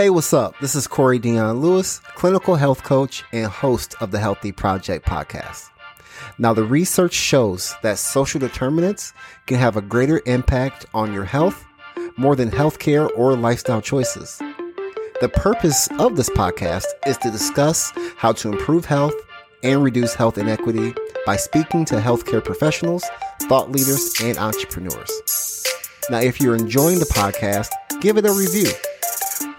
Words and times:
Hey, 0.00 0.08
what's 0.08 0.32
up? 0.32 0.58
This 0.60 0.74
is 0.74 0.86
Corey 0.86 1.18
Dion 1.18 1.60
Lewis, 1.60 1.98
clinical 2.14 2.56
health 2.56 2.82
coach 2.82 3.22
and 3.32 3.44
host 3.48 3.94
of 4.00 4.12
the 4.12 4.18
Healthy 4.18 4.50
Project 4.50 5.04
podcast. 5.04 5.68
Now, 6.38 6.54
the 6.54 6.64
research 6.64 7.12
shows 7.12 7.74
that 7.82 7.98
social 7.98 8.40
determinants 8.40 9.12
can 9.44 9.58
have 9.58 9.76
a 9.76 9.82
greater 9.82 10.22
impact 10.24 10.86
on 10.94 11.12
your 11.12 11.26
health 11.26 11.66
more 12.16 12.34
than 12.34 12.50
healthcare 12.50 13.10
or 13.14 13.36
lifestyle 13.36 13.82
choices. 13.82 14.38
The 15.20 15.28
purpose 15.28 15.86
of 15.98 16.16
this 16.16 16.30
podcast 16.30 16.86
is 17.06 17.18
to 17.18 17.30
discuss 17.30 17.92
how 18.16 18.32
to 18.32 18.48
improve 18.48 18.86
health 18.86 19.12
and 19.62 19.84
reduce 19.84 20.14
health 20.14 20.38
inequity 20.38 20.94
by 21.26 21.36
speaking 21.36 21.84
to 21.84 21.96
healthcare 21.96 22.42
professionals, 22.42 23.04
thought 23.42 23.70
leaders, 23.70 24.14
and 24.22 24.38
entrepreneurs. 24.38 25.66
Now, 26.08 26.20
if 26.20 26.40
you're 26.40 26.56
enjoying 26.56 27.00
the 27.00 27.04
podcast, 27.04 27.68
give 28.00 28.16
it 28.16 28.24
a 28.24 28.32
review 28.32 28.72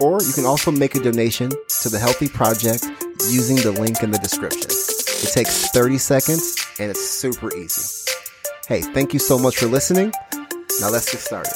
or 0.02 0.20
you 0.22 0.32
can 0.32 0.44
also 0.44 0.72
make 0.72 0.96
a 0.96 1.00
donation 1.00 1.48
to 1.80 1.88
the 1.88 1.98
Healthy 1.98 2.28
Project 2.28 2.84
using 3.30 3.56
the 3.56 3.70
link 3.70 4.02
in 4.02 4.10
the 4.10 4.18
description. 4.18 4.68
It 4.68 5.32
takes 5.32 5.68
30 5.70 5.96
seconds 5.98 6.66
and 6.80 6.90
it's 6.90 7.08
super 7.08 7.54
easy. 7.54 8.10
Hey, 8.66 8.80
thank 8.80 9.12
you 9.12 9.20
so 9.20 9.38
much 9.38 9.58
for 9.58 9.66
listening. 9.66 10.12
Now 10.80 10.90
let's 10.90 11.10
get 11.12 11.20
started. 11.20 11.52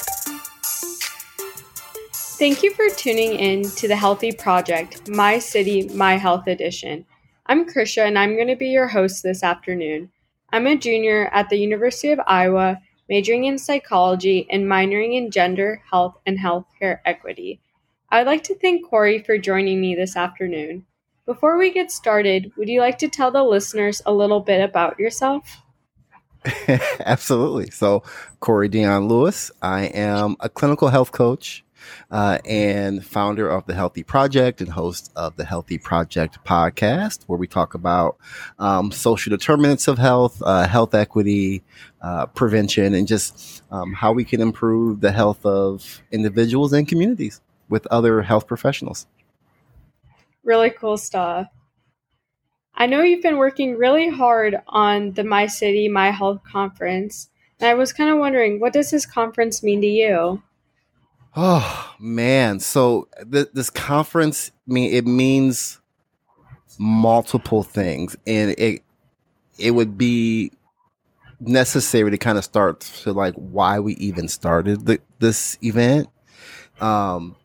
Thank 2.38 2.62
you 2.62 2.72
for 2.74 2.88
tuning 2.90 3.32
in 3.32 3.68
to 3.70 3.88
the 3.88 3.96
Healthy 3.96 4.32
Project, 4.32 5.08
My 5.08 5.40
City, 5.40 5.88
My 5.88 6.16
Health 6.16 6.46
Edition. 6.46 7.04
I'm 7.46 7.66
Krisha 7.66 8.06
and 8.06 8.18
I'm 8.18 8.36
going 8.36 8.48
to 8.48 8.56
be 8.56 8.68
your 8.68 8.88
host 8.88 9.22
this 9.22 9.42
afternoon. 9.42 10.10
I'm 10.52 10.66
a 10.68 10.76
junior 10.76 11.30
at 11.32 11.48
the 11.48 11.56
University 11.56 12.12
of 12.12 12.20
Iowa, 12.28 12.80
majoring 13.08 13.46
in 13.46 13.58
psychology 13.58 14.46
and 14.50 14.66
minoring 14.66 15.16
in 15.16 15.32
gender, 15.32 15.82
health, 15.90 16.18
and 16.26 16.38
healthcare 16.38 17.00
equity. 17.04 17.60
I'd 18.10 18.26
like 18.26 18.44
to 18.44 18.54
thank 18.54 18.88
Corey 18.88 19.22
for 19.22 19.36
joining 19.36 19.80
me 19.80 19.94
this 19.94 20.16
afternoon. 20.16 20.86
Before 21.26 21.58
we 21.58 21.72
get 21.72 21.90
started, 21.90 22.52
would 22.56 22.68
you 22.68 22.80
like 22.80 22.98
to 22.98 23.08
tell 23.08 23.32
the 23.32 23.42
listeners 23.42 24.00
a 24.06 24.12
little 24.12 24.40
bit 24.40 24.62
about 24.62 24.98
yourself? 25.00 25.62
Absolutely. 27.00 27.70
So, 27.70 28.04
Corey 28.38 28.68
Dion 28.68 29.08
Lewis, 29.08 29.50
I 29.60 29.86
am 29.86 30.36
a 30.38 30.48
clinical 30.48 30.88
health 30.88 31.10
coach 31.10 31.64
uh, 32.12 32.38
and 32.44 33.04
founder 33.04 33.48
of 33.48 33.66
the 33.66 33.74
Healthy 33.74 34.04
Project 34.04 34.60
and 34.60 34.70
host 34.70 35.10
of 35.16 35.34
the 35.34 35.44
Healthy 35.44 35.78
Project 35.78 36.38
podcast, 36.44 37.24
where 37.26 37.38
we 37.38 37.48
talk 37.48 37.74
about 37.74 38.18
um, 38.60 38.92
social 38.92 39.30
determinants 39.30 39.88
of 39.88 39.98
health, 39.98 40.40
uh, 40.44 40.68
health 40.68 40.94
equity, 40.94 41.64
uh, 42.02 42.26
prevention, 42.26 42.94
and 42.94 43.08
just 43.08 43.64
um, 43.72 43.92
how 43.92 44.12
we 44.12 44.24
can 44.24 44.40
improve 44.40 45.00
the 45.00 45.10
health 45.10 45.44
of 45.44 46.02
individuals 46.12 46.72
and 46.72 46.86
communities 46.86 47.40
with 47.68 47.86
other 47.88 48.22
health 48.22 48.46
professionals. 48.46 49.06
Really 50.44 50.70
cool 50.70 50.96
stuff. 50.96 51.48
I 52.74 52.86
know 52.86 53.02
you've 53.02 53.22
been 53.22 53.38
working 53.38 53.76
really 53.76 54.08
hard 54.10 54.60
on 54.68 55.12
the 55.12 55.24
My 55.24 55.46
City, 55.46 55.88
My 55.88 56.10
Health 56.10 56.42
conference. 56.44 57.30
And 57.58 57.68
I 57.68 57.74
was 57.74 57.92
kind 57.92 58.10
of 58.10 58.18
wondering, 58.18 58.60
what 58.60 58.74
does 58.74 58.90
this 58.90 59.06
conference 59.06 59.62
mean 59.62 59.80
to 59.80 59.86
you? 59.86 60.42
Oh 61.34 61.94
man, 61.98 62.60
so 62.60 63.08
th- 63.30 63.48
this 63.52 63.68
conference 63.68 64.52
mean 64.66 64.94
it 64.94 65.06
means 65.06 65.80
multiple 66.78 67.62
things, 67.62 68.16
and 68.26 68.54
it 68.58 68.82
it 69.58 69.72
would 69.72 69.98
be 69.98 70.52
necessary 71.38 72.10
to 72.10 72.16
kind 72.16 72.38
of 72.38 72.44
start 72.44 72.80
to 72.80 73.12
like 73.12 73.34
why 73.34 73.80
we 73.80 73.94
even 73.96 74.28
started 74.28 74.86
the, 74.86 74.98
this 75.18 75.58
event. 75.62 76.08
Um, 76.80 77.36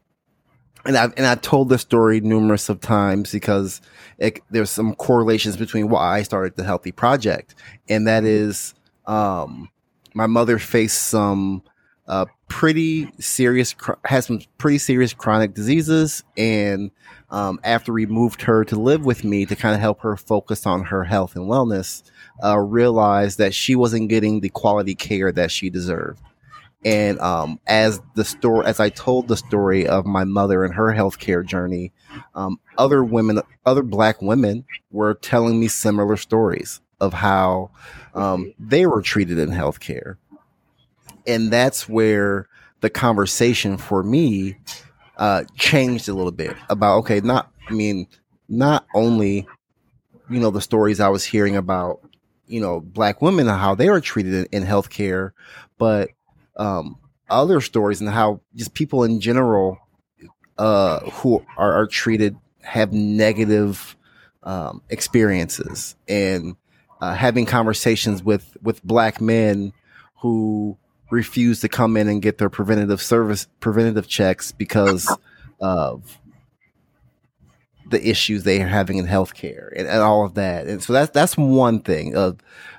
and 0.86 0.98
I've 0.98 1.14
and 1.18 1.26
I 1.26 1.36
told 1.36 1.70
this 1.70 1.82
story 1.82 2.22
numerous 2.22 2.70
of 2.70 2.80
times 2.82 3.32
because 3.32 3.82
it, 4.18 4.40
there's 4.50 4.70
some 4.70 4.96
correlations 4.96 5.58
between 5.58 5.90
why 5.90 6.18
I 6.18 6.24
started 6.24 6.56
the 6.56 6.64
Healthy 6.64 6.92
Project, 6.92 7.56
and 7.90 8.08
that 8.08 8.24
is 8.24 8.74
um, 9.06 9.70
my 10.14 10.28
mother 10.28 10.60
faced 10.60 11.04
some 11.04 11.64
uh, 12.08 12.26
pretty 12.48 13.10
serious 13.20 13.76
has 14.06 14.26
some 14.26 14.42
pretty 14.58 14.78
serious 14.78 15.14
chronic 15.14 15.54
diseases, 15.54 16.24
and 16.38 16.92
um, 17.30 17.60
after 17.64 17.94
we 17.94 18.06
moved 18.06 18.42
her 18.42 18.66
to 18.66 18.76
live 18.76 19.06
with 19.06 19.24
me 19.24 19.46
to 19.46 19.56
kind 19.56 19.76
of 19.76 19.82
help 19.82 20.02
her 20.02 20.18
focus 20.18 20.66
on 20.66 20.84
her 20.86 21.04
health 21.04 21.36
and 21.36 21.46
wellness, 21.46 22.04
uh, 22.44 22.58
realized 22.58 23.38
that 23.38 23.54
she 23.54 23.76
wasn't 23.76 24.10
getting 24.10 24.42
the 24.42 24.50
quality 24.50 24.96
care 24.96 25.32
that 25.32 25.52
she 25.52 25.70
deserved. 25.70 26.22
And 26.84 27.20
um, 27.20 27.60
as 27.68 28.02
the 28.16 28.26
story, 28.26 28.66
as 28.66 28.80
I 28.80 28.90
told 28.90 29.28
the 29.28 29.38
story 29.38 29.88
of 29.88 30.06
my 30.06 30.24
mother 30.24 30.64
and 30.64 30.74
her 30.74 30.88
healthcare 30.88 31.46
journey, 31.46 31.92
um, 32.34 32.60
other 32.78 33.04
women, 33.04 33.42
other 33.66 33.84
Black 33.84 34.22
women, 34.22 34.66
were 34.90 35.14
telling 35.14 35.60
me 35.60 35.68
similar 35.68 36.18
stories 36.18 36.82
of 37.00 37.14
how 37.14 37.70
um, 38.16 38.54
they 38.60 38.88
were 38.88 39.02
treated 39.02 39.38
in 39.38 39.50
healthcare, 39.50 40.18
and 41.28 41.52
that's 41.52 41.88
where 41.88 42.48
the 42.80 42.90
conversation 42.90 43.78
for 43.78 44.02
me 44.02 44.58
uh, 45.18 45.44
changed 45.56 46.10
a 46.10 46.14
little 46.14 46.32
bit 46.32 46.56
about 46.70 46.98
okay, 47.00 47.20
not 47.22 47.52
I 47.70 47.74
mean, 47.74 48.08
not 48.50 48.88
only 48.96 49.48
you 50.32 50.40
know 50.40 50.50
the 50.50 50.62
stories 50.62 51.00
I 51.00 51.10
was 51.10 51.24
hearing 51.24 51.56
about 51.56 52.02
you 52.48 52.60
know 52.60 52.80
Black 52.80 53.22
women 53.22 53.48
and 53.48 53.60
how 53.60 53.76
they 53.76 53.90
were 53.90 54.02
treated 54.02 54.34
in, 54.34 54.46
in 54.52 54.64
healthcare, 54.68 55.32
but 55.78 56.10
um, 56.62 57.00
other 57.28 57.60
stories 57.60 58.02
and 58.02 58.10
how 58.10 58.40
just 58.56 58.76
people 58.76 59.04
in 59.04 59.20
general 59.20 59.80
uh, 60.60 61.00
who 61.10 61.44
are, 61.58 61.74
are, 61.74 61.88
treated 61.88 62.38
have 62.62 62.94
negative 62.94 63.98
um, 64.44 64.84
experiences 64.90 65.96
and 66.08 66.56
uh, 67.00 67.16
having 67.16 67.48
conversations 67.48 68.22
with 68.22 68.56
with 68.62 68.84
black 68.84 69.20
men 69.20 69.74
who 70.20 70.78
refuse 71.10 71.62
to 71.62 71.70
come 71.70 71.98
in 71.98 72.08
and 72.08 72.22
get 72.22 72.38
their 72.38 72.50
preventative 72.50 73.02
service 73.02 73.48
preventative 73.60 74.08
checks 74.08 74.52
because 74.52 75.12
of 75.60 76.20
the 77.90 78.08
issues 78.08 78.44
they 78.44 78.62
are 78.62 78.68
having 78.68 78.98
in 78.98 79.08
healthcare 79.08 79.70
and, 79.76 79.88
and 79.88 80.00
all 80.00 80.24
of 80.24 80.36
that. 80.36 80.68
And 80.68 80.84
so 80.84 80.94
that's 80.94 81.12
that's 81.12 81.36
one 81.36 81.80
thing 81.82 82.16
of 82.16 82.38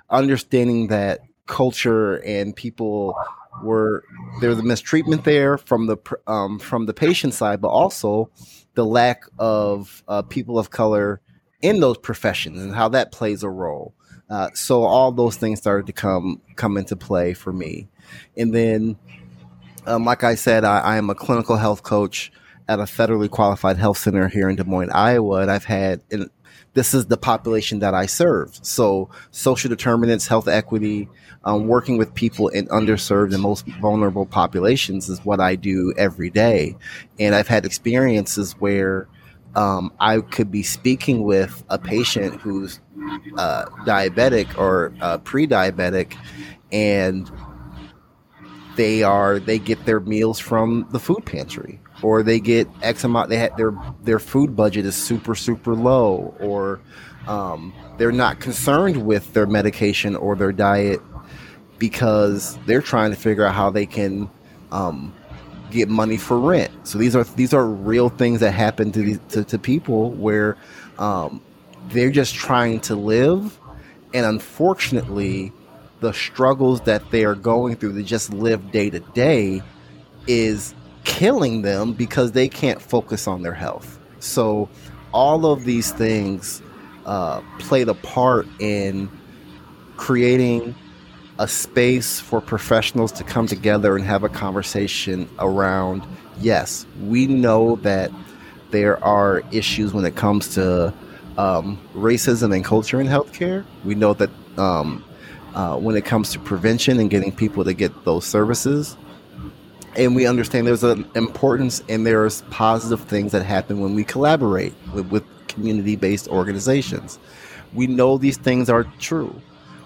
understanding 0.09 0.87
that 0.87 1.23
culture 1.47 2.23
and 2.25 2.55
people 2.55 3.17
were 3.63 4.05
there's 4.41 4.59
a 4.59 4.63
mistreatment 4.63 5.25
there 5.25 5.59
from 5.59 5.87
the 5.87 5.97
um, 6.27 6.59
from 6.59 6.87
the 6.87 6.95
patient 6.95 7.35
side, 7.35 7.61
but 7.61 7.69
also 7.69 8.31
the 8.75 8.85
lack 8.85 9.25
of 9.39 10.03
uh, 10.09 10.23
people 10.23 10.59
of 10.59 10.71
color 10.71 11.21
in 11.61 11.81
those 11.81 11.99
professions 11.99 12.61
and 12.61 12.75
how 12.75 12.89
that 12.89 13.13
plays 13.13 13.43
a 13.43 13.51
role. 13.51 13.95
Uh, 14.31 14.49
so 14.55 14.83
all 14.85 15.13
those 15.13 15.37
things 15.37 15.59
started 15.59 15.87
to 15.87 15.93
come 15.93 16.41
come 16.57 16.77
into 16.77 16.97
play 16.97 17.35
for 17.35 17.53
me, 17.53 17.89
and 18.37 18.55
then, 18.55 18.97
um, 19.87 20.05
like 20.05 20.25
I 20.25 20.35
said, 20.35 20.65
I, 20.65 20.79
I 20.81 20.97
am 20.97 21.11
a 21.11 21.15
clinical 21.15 21.57
health 21.57 21.83
coach 21.83 22.33
at 22.69 22.79
a 22.79 22.85
federally 22.85 23.31
qualified 23.31 23.77
health 23.77 23.99
center 23.99 24.29
here 24.29 24.49
in 24.49 24.57
Des 24.57 24.65
Moines, 24.65 24.91
Iowa, 24.91 25.41
and 25.41 25.51
I've 25.51 25.65
had 25.65 26.01
in, 26.11 26.31
this 26.75 26.95
is 26.95 27.07
the 27.07 27.17
population 27.17 27.81
that 27.81 27.95
I 27.95 28.07
serve. 28.07 28.59
So 28.63 29.11
social 29.31 29.69
determinants, 29.69 30.27
health 30.27 30.49
equity, 30.49 31.09
um, 31.45 31.67
working 31.67 31.99
with 31.99 32.15
people 32.15 32.49
in 32.49 32.67
underserved 32.69 33.35
and 33.35 33.43
most 33.43 33.67
vulnerable 33.81 34.27
populations 34.27 35.09
is 35.09 35.25
what 35.25 35.41
I 35.41 35.55
do 35.57 35.93
every 35.99 36.31
day. 36.31 36.77
And 37.19 37.35
I've 37.35 37.49
had 37.49 37.67
experiences 37.67 38.53
where 38.53 39.09
um, 39.55 39.93
I 40.01 40.21
could 40.21 40.51
be 40.51 40.63
speaking 40.63 41.25
with 41.25 41.63
a 41.69 41.79
patient 41.79 42.41
who's 42.41 42.81
uh, 43.37 43.67
diabetic 43.85 44.57
or 44.57 44.95
uh, 45.01 45.19
pre-diabetic, 45.19 46.17
and 46.71 47.31
they 48.77 49.03
are 49.03 49.39
they 49.39 49.59
get 49.59 49.85
their 49.85 50.01
meals 50.01 50.39
from 50.39 50.87
the 50.91 50.99
food 50.99 51.27
pantry 51.27 51.82
or 52.03 52.23
they 52.23 52.41
get 52.41 52.69
X 52.83 53.05
amount. 53.05 53.29
They 53.29 53.37
had 53.37 53.57
their 53.57 53.73
their 54.03 54.19
food 54.19 54.57
budget 54.57 54.85
is 54.87 54.97
super 54.97 55.35
super 55.35 55.75
low, 55.75 56.35
or 56.41 56.81
um, 57.27 57.73
they're 57.99 58.13
not 58.13 58.41
concerned 58.41 59.07
with 59.07 59.33
their 59.33 59.47
medication 59.47 60.17
or 60.17 60.37
their 60.37 60.53
diet 60.53 61.01
because 61.79 62.59
they're 62.67 62.83
trying 62.83 63.11
to 63.11 63.17
figure 63.17 63.45
out 63.45 63.55
how 63.55 63.71
they 63.71 63.87
can 63.87 64.31
um, 64.71 65.13
get 65.71 65.89
money 65.89 66.17
for 66.17 66.39
rent. 66.39 66.71
So 66.87 66.99
these 66.99 67.17
are 67.17 67.25
these 67.25 67.55
are 67.55 67.67
real 67.67 68.09
things 68.09 68.41
that 68.41 68.53
happen 68.53 68.93
to 68.93 69.01
these, 69.01 69.21
to, 69.31 69.45
to 69.45 69.59
people 69.59 70.11
where 70.13 70.57
um, 70.99 71.43
they're 71.89 72.11
just 72.11 72.35
trying 72.35 72.81
to 72.81 72.95
live, 72.95 73.59
and 74.15 74.27
unfortunately, 74.27 75.53
the 76.01 76.13
struggles 76.13 76.83
that 76.83 77.11
they 77.11 77.25
are 77.25 77.35
going 77.35 77.77
through 77.77 77.95
to 77.95 78.03
just 78.03 78.33
live 78.33 78.71
day 78.71 78.91
to 78.91 79.01
day 79.01 79.63
is 80.27 80.75
killing 81.05 81.63
them 81.63 81.93
because 81.93 82.33
they 82.33 82.49
can't 82.49 82.81
focus 82.81 83.27
on 83.27 83.43
their 83.43 83.55
health. 83.55 83.99
So, 84.21 84.69
all 85.13 85.45
of 85.47 85.65
these 85.65 85.93
things 85.93 86.63
uh, 87.05 87.43
played 87.59 87.89
a 87.89 87.95
part 87.95 88.47
in 88.61 89.11
creating 89.97 90.75
a 91.39 91.49
space 91.49 92.21
for 92.21 92.41
professionals 92.41 93.13
to 93.13 93.25
come 93.25 93.47
together 93.47 93.97
and 93.97 94.05
have 94.05 94.23
a 94.23 94.29
conversation 94.29 95.29
around 95.39 96.03
yes, 96.41 96.87
we 97.03 97.27
know 97.27 97.77
that 97.77 98.11
there 98.71 99.03
are 99.05 99.43
issues 99.53 99.93
when 99.93 100.05
it 100.05 100.17
comes 100.17 100.49
to 100.55 100.93
um, 101.39 101.79
racism 101.95 102.55
and 102.55 102.65
culture 102.65 103.01
in 103.01 103.07
healthcare. 103.07 103.65
We 103.85 103.95
know 103.95 104.15
that 104.15 104.31
um, 104.59 105.05
uh, 105.55 105.77
when 105.77 105.97
it 105.97 106.05
comes 106.05 106.33
to 106.33 106.39
prevention 106.39 106.99
and 106.99 107.11
getting 107.11 107.33
people 107.33 107.65
to 107.65 107.75
get 107.75 108.05
those 108.05 108.25
services, 108.25 108.97
and 109.97 110.17
we 110.17 110.27
understand 110.27 110.67
there's 110.67 110.85
an 110.85 111.09
importance 111.15 111.83
and 111.89 112.07
there's 112.07 112.43
positive 112.51 113.01
things 113.03 113.33
that 113.33 113.45
happen 113.45 113.81
when 113.81 113.95
we 113.95 114.05
collaborate 114.05 114.75
with, 114.95 115.11
with 115.11 115.25
community-based 115.49 116.29
organizations. 116.29 117.19
We 117.75 117.87
know 117.87 118.19
these 118.19 118.37
things 118.37 118.71
are 118.71 118.85
true. 118.99 119.35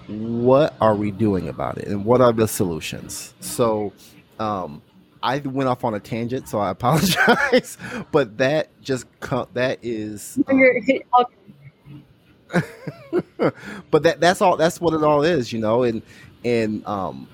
What 0.08 0.74
are 0.80 0.94
we 0.94 1.10
doing 1.10 1.48
about 1.48 1.78
it, 1.78 1.88
and 1.88 2.04
what 2.04 2.20
are 2.20 2.32
the 2.32 2.46
solutions? 2.46 3.34
So, 3.40 3.92
um, 4.38 4.82
I 5.22 5.38
went 5.38 5.68
off 5.68 5.82
on 5.82 5.94
a 5.94 6.00
tangent, 6.00 6.48
so 6.48 6.60
I 6.60 6.70
apologize. 6.76 7.76
but 8.12 8.38
that 8.38 8.68
just 8.82 9.06
that 9.54 9.78
is. 9.82 10.38
Um, 10.46 11.26
but 13.90 14.02
that 14.02 14.20
that's 14.20 14.40
all. 14.40 14.56
That's 14.56 14.80
what 14.80 14.94
it 14.94 15.02
all 15.02 15.22
is, 15.22 15.52
you 15.52 15.58
know. 15.58 15.82
And 15.82 16.02
and 16.44 16.86
um, 16.86 17.28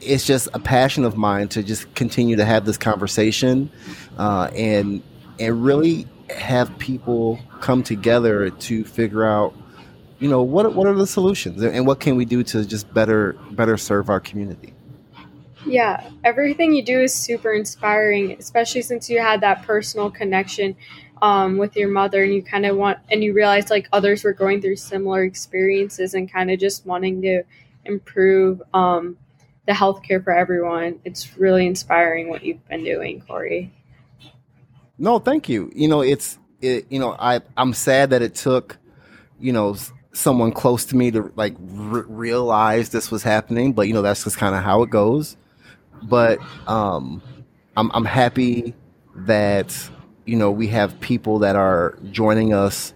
it's 0.00 0.26
just 0.26 0.48
a 0.54 0.58
passion 0.58 1.04
of 1.04 1.16
mine 1.16 1.48
to 1.48 1.62
just 1.62 1.92
continue 1.94 2.36
to 2.36 2.44
have 2.44 2.64
this 2.64 2.76
conversation, 2.76 3.70
uh, 4.18 4.50
and 4.54 5.02
and 5.38 5.64
really 5.64 6.06
have 6.30 6.76
people 6.78 7.38
come 7.60 7.82
together 7.82 8.50
to 8.50 8.84
figure 8.84 9.24
out, 9.24 9.54
you 10.18 10.28
know, 10.28 10.42
what 10.42 10.74
what 10.74 10.86
are 10.86 10.94
the 10.94 11.06
solutions 11.06 11.62
and 11.62 11.86
what 11.86 12.00
can 12.00 12.16
we 12.16 12.24
do 12.24 12.42
to 12.42 12.64
just 12.64 12.92
better 12.92 13.34
better 13.52 13.76
serve 13.76 14.10
our 14.10 14.20
community. 14.20 14.72
Yeah, 15.66 16.08
everything 16.22 16.74
you 16.74 16.84
do 16.84 17.00
is 17.00 17.12
super 17.12 17.52
inspiring, 17.52 18.36
especially 18.38 18.82
since 18.82 19.10
you 19.10 19.18
had 19.18 19.40
that 19.40 19.64
personal 19.64 20.10
connection 20.10 20.76
um, 21.22 21.56
with 21.56 21.76
your 21.76 21.88
mother 21.88 22.22
and 22.22 22.32
you 22.32 22.42
kind 22.42 22.66
of 22.66 22.76
want 22.76 22.98
and 23.10 23.24
you 23.24 23.32
realize 23.32 23.70
like 23.70 23.88
others 23.92 24.22
were 24.22 24.32
going 24.32 24.60
through 24.60 24.76
similar 24.76 25.24
experiences 25.24 26.14
and 26.14 26.30
kind 26.30 26.50
of 26.50 26.60
just 26.60 26.86
wanting 26.86 27.22
to 27.22 27.42
improve 27.84 28.62
um, 28.74 29.16
the 29.66 29.72
healthcare 29.72 30.22
for 30.22 30.32
everyone. 30.32 31.00
It's 31.04 31.36
really 31.36 31.66
inspiring 31.66 32.28
what 32.28 32.44
you've 32.44 32.66
been 32.68 32.84
doing, 32.84 33.20
Corey. 33.20 33.72
No, 34.98 35.18
thank 35.18 35.48
you. 35.48 35.70
You 35.74 35.88
know, 35.88 36.00
it's 36.00 36.38
it. 36.60 36.86
You 36.88 36.98
know, 36.98 37.16
I 37.18 37.40
I'm 37.56 37.74
sad 37.74 38.10
that 38.10 38.22
it 38.22 38.34
took, 38.34 38.78
you 39.38 39.52
know, 39.52 39.76
someone 40.12 40.52
close 40.52 40.86
to 40.86 40.96
me 40.96 41.10
to 41.10 41.32
like 41.36 41.54
realize 41.58 42.90
this 42.90 43.10
was 43.10 43.22
happening. 43.22 43.72
But 43.72 43.88
you 43.88 43.94
know, 43.94 44.02
that's 44.02 44.24
just 44.24 44.38
kind 44.38 44.54
of 44.54 44.62
how 44.62 44.82
it 44.82 44.90
goes. 44.90 45.36
But 46.02 46.38
um, 46.66 47.22
I'm 47.76 47.90
I'm 47.92 48.04
happy 48.04 48.74
that 49.14 49.76
you 50.24 50.36
know 50.36 50.50
we 50.50 50.68
have 50.68 50.98
people 51.00 51.40
that 51.40 51.56
are 51.56 51.98
joining 52.10 52.54
us 52.54 52.94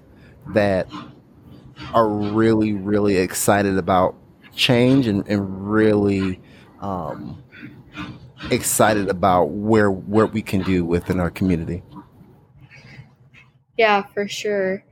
that 0.49 0.89
are 1.95 2.09
really 2.09 2.73
really 2.73 3.17
excited 3.17 3.77
about 3.79 4.15
change 4.55 5.07
and, 5.07 5.27
and 5.29 5.71
really 5.71 6.41
um, 6.81 7.43
excited 8.51 9.09
about 9.09 9.51
where 9.51 9.91
what 9.91 10.33
we 10.33 10.43
can 10.43 10.63
do 10.63 10.85
within 10.85 11.21
our 11.21 11.31
community. 11.31 11.83
Yeah, 13.77 14.03
for 14.13 14.29
sure. 14.29 14.85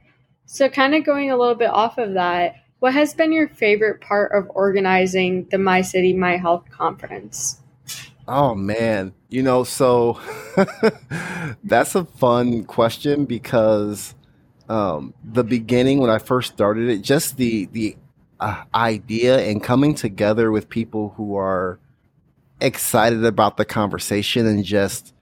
So, 0.46 0.68
kind 0.68 0.94
of 0.94 1.04
going 1.04 1.30
a 1.30 1.36
little 1.36 1.54
bit 1.54 1.68
off 1.70 1.98
of 1.98 2.14
that, 2.14 2.54
what 2.78 2.94
has 2.94 3.12
been 3.12 3.32
your 3.32 3.48
favorite 3.48 4.00
part 4.00 4.32
of 4.32 4.50
organizing 4.54 5.46
the 5.50 5.58
My 5.58 5.82
City, 5.82 6.14
My 6.14 6.36
Health 6.36 6.64
conference? 6.70 7.60
Oh, 8.26 8.54
man. 8.54 9.14
You 9.28 9.42
know, 9.42 9.64
so 9.64 10.20
that's 11.64 11.94
a 11.94 12.04
fun 12.04 12.64
question 12.64 13.24
because 13.24 14.14
um, 14.68 15.12
the 15.24 15.44
beginning 15.44 15.98
when 15.98 16.10
I 16.10 16.18
first 16.18 16.52
started 16.52 16.88
it, 16.88 17.02
just 17.02 17.36
the, 17.36 17.66
the 17.72 17.96
idea 18.40 19.40
and 19.48 19.62
coming 19.62 19.94
together 19.94 20.50
with 20.50 20.68
people 20.68 21.14
who 21.16 21.36
are 21.36 21.78
excited 22.60 23.24
about 23.24 23.56
the 23.56 23.64
conversation 23.64 24.46
and 24.46 24.64
just 24.64 25.12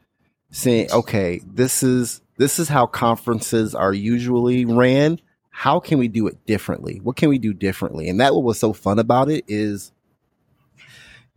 saying, 0.51 0.91
okay, 0.93 1.41
this 1.47 1.83
is 1.83 2.21
this 2.39 2.59
is 2.59 2.69
how 2.69 2.87
conferences 2.87 3.75
are 3.75 3.95
usually 3.95 4.65
ran. 4.65 5.21
How 5.51 5.81
can 5.81 5.99
we 5.99 6.09
do 6.09 6.27
it 6.27 6.45
differently? 6.45 7.01
What 7.03 7.17
can 7.17 7.31
we 7.31 7.39
do 7.39 7.55
differently? 7.55 8.09
And 8.09 8.21
that 8.21 8.35
what 8.35 8.45
was 8.45 8.59
so 8.59 8.75
fun 8.75 8.99
about 8.99 9.31
it 9.31 9.45
is 9.49 9.93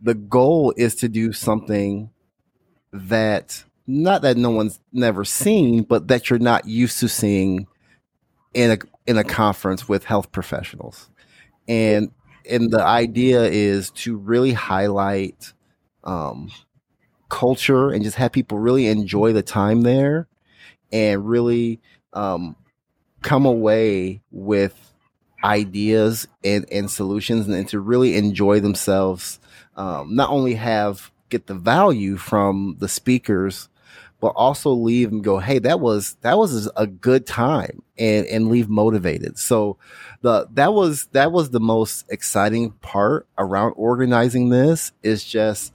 the 0.00 0.14
goal 0.14 0.74
is 0.76 0.94
to 0.96 1.08
do 1.08 1.32
something 1.32 2.10
that 2.92 3.64
not 3.86 4.22
that 4.22 4.36
no 4.36 4.50
one's 4.50 4.78
never 4.92 5.24
seen, 5.24 5.82
but 5.82 6.08
that 6.08 6.28
you're 6.28 6.38
not 6.38 6.66
used 6.66 7.00
to 7.00 7.08
seeing 7.08 7.66
in 8.52 8.72
a 8.72 8.78
in 9.06 9.16
a 9.16 9.24
conference 9.24 9.88
with 9.88 10.04
health 10.04 10.30
professionals. 10.32 11.10
And 11.70 12.10
and 12.50 12.70
the 12.70 12.82
idea 12.82 13.44
is 13.44 13.90
to 13.90 14.16
really 14.16 14.52
highlight 14.52 15.52
um, 16.02 16.50
culture 17.28 17.90
and 17.90 18.02
just 18.02 18.16
have 18.16 18.32
people 18.32 18.58
really 18.58 18.88
enjoy 18.88 19.32
the 19.32 19.42
time 19.42 19.82
there 19.82 20.26
and 20.92 21.26
really 21.26 21.80
um, 22.12 22.56
come 23.22 23.46
away 23.46 24.20
with 24.30 24.92
ideas 25.44 26.26
and, 26.44 26.66
and 26.72 26.90
solutions 26.90 27.46
and, 27.46 27.54
and 27.54 27.68
to 27.68 27.80
really 27.80 28.16
enjoy 28.16 28.60
themselves 28.60 29.38
um, 29.76 30.14
not 30.14 30.28
only 30.28 30.54
have 30.54 31.10
get 31.30 31.46
the 31.46 31.54
value 31.54 32.16
from 32.16 32.76
the 32.80 32.88
speakers 32.88 33.69
but 34.20 34.28
also 34.28 34.70
leave 34.70 35.10
and 35.10 35.24
go 35.24 35.38
hey 35.38 35.58
that 35.58 35.80
was 35.80 36.16
that 36.20 36.38
was 36.38 36.70
a 36.76 36.86
good 36.86 37.26
time 37.26 37.82
and 37.98 38.26
and 38.26 38.48
leave 38.48 38.68
motivated 38.68 39.38
so 39.38 39.76
the 40.22 40.46
that 40.52 40.72
was 40.72 41.06
that 41.12 41.32
was 41.32 41.50
the 41.50 41.60
most 41.60 42.04
exciting 42.10 42.70
part 42.70 43.26
around 43.38 43.72
organizing 43.72 44.50
this 44.50 44.92
is 45.02 45.24
just 45.24 45.72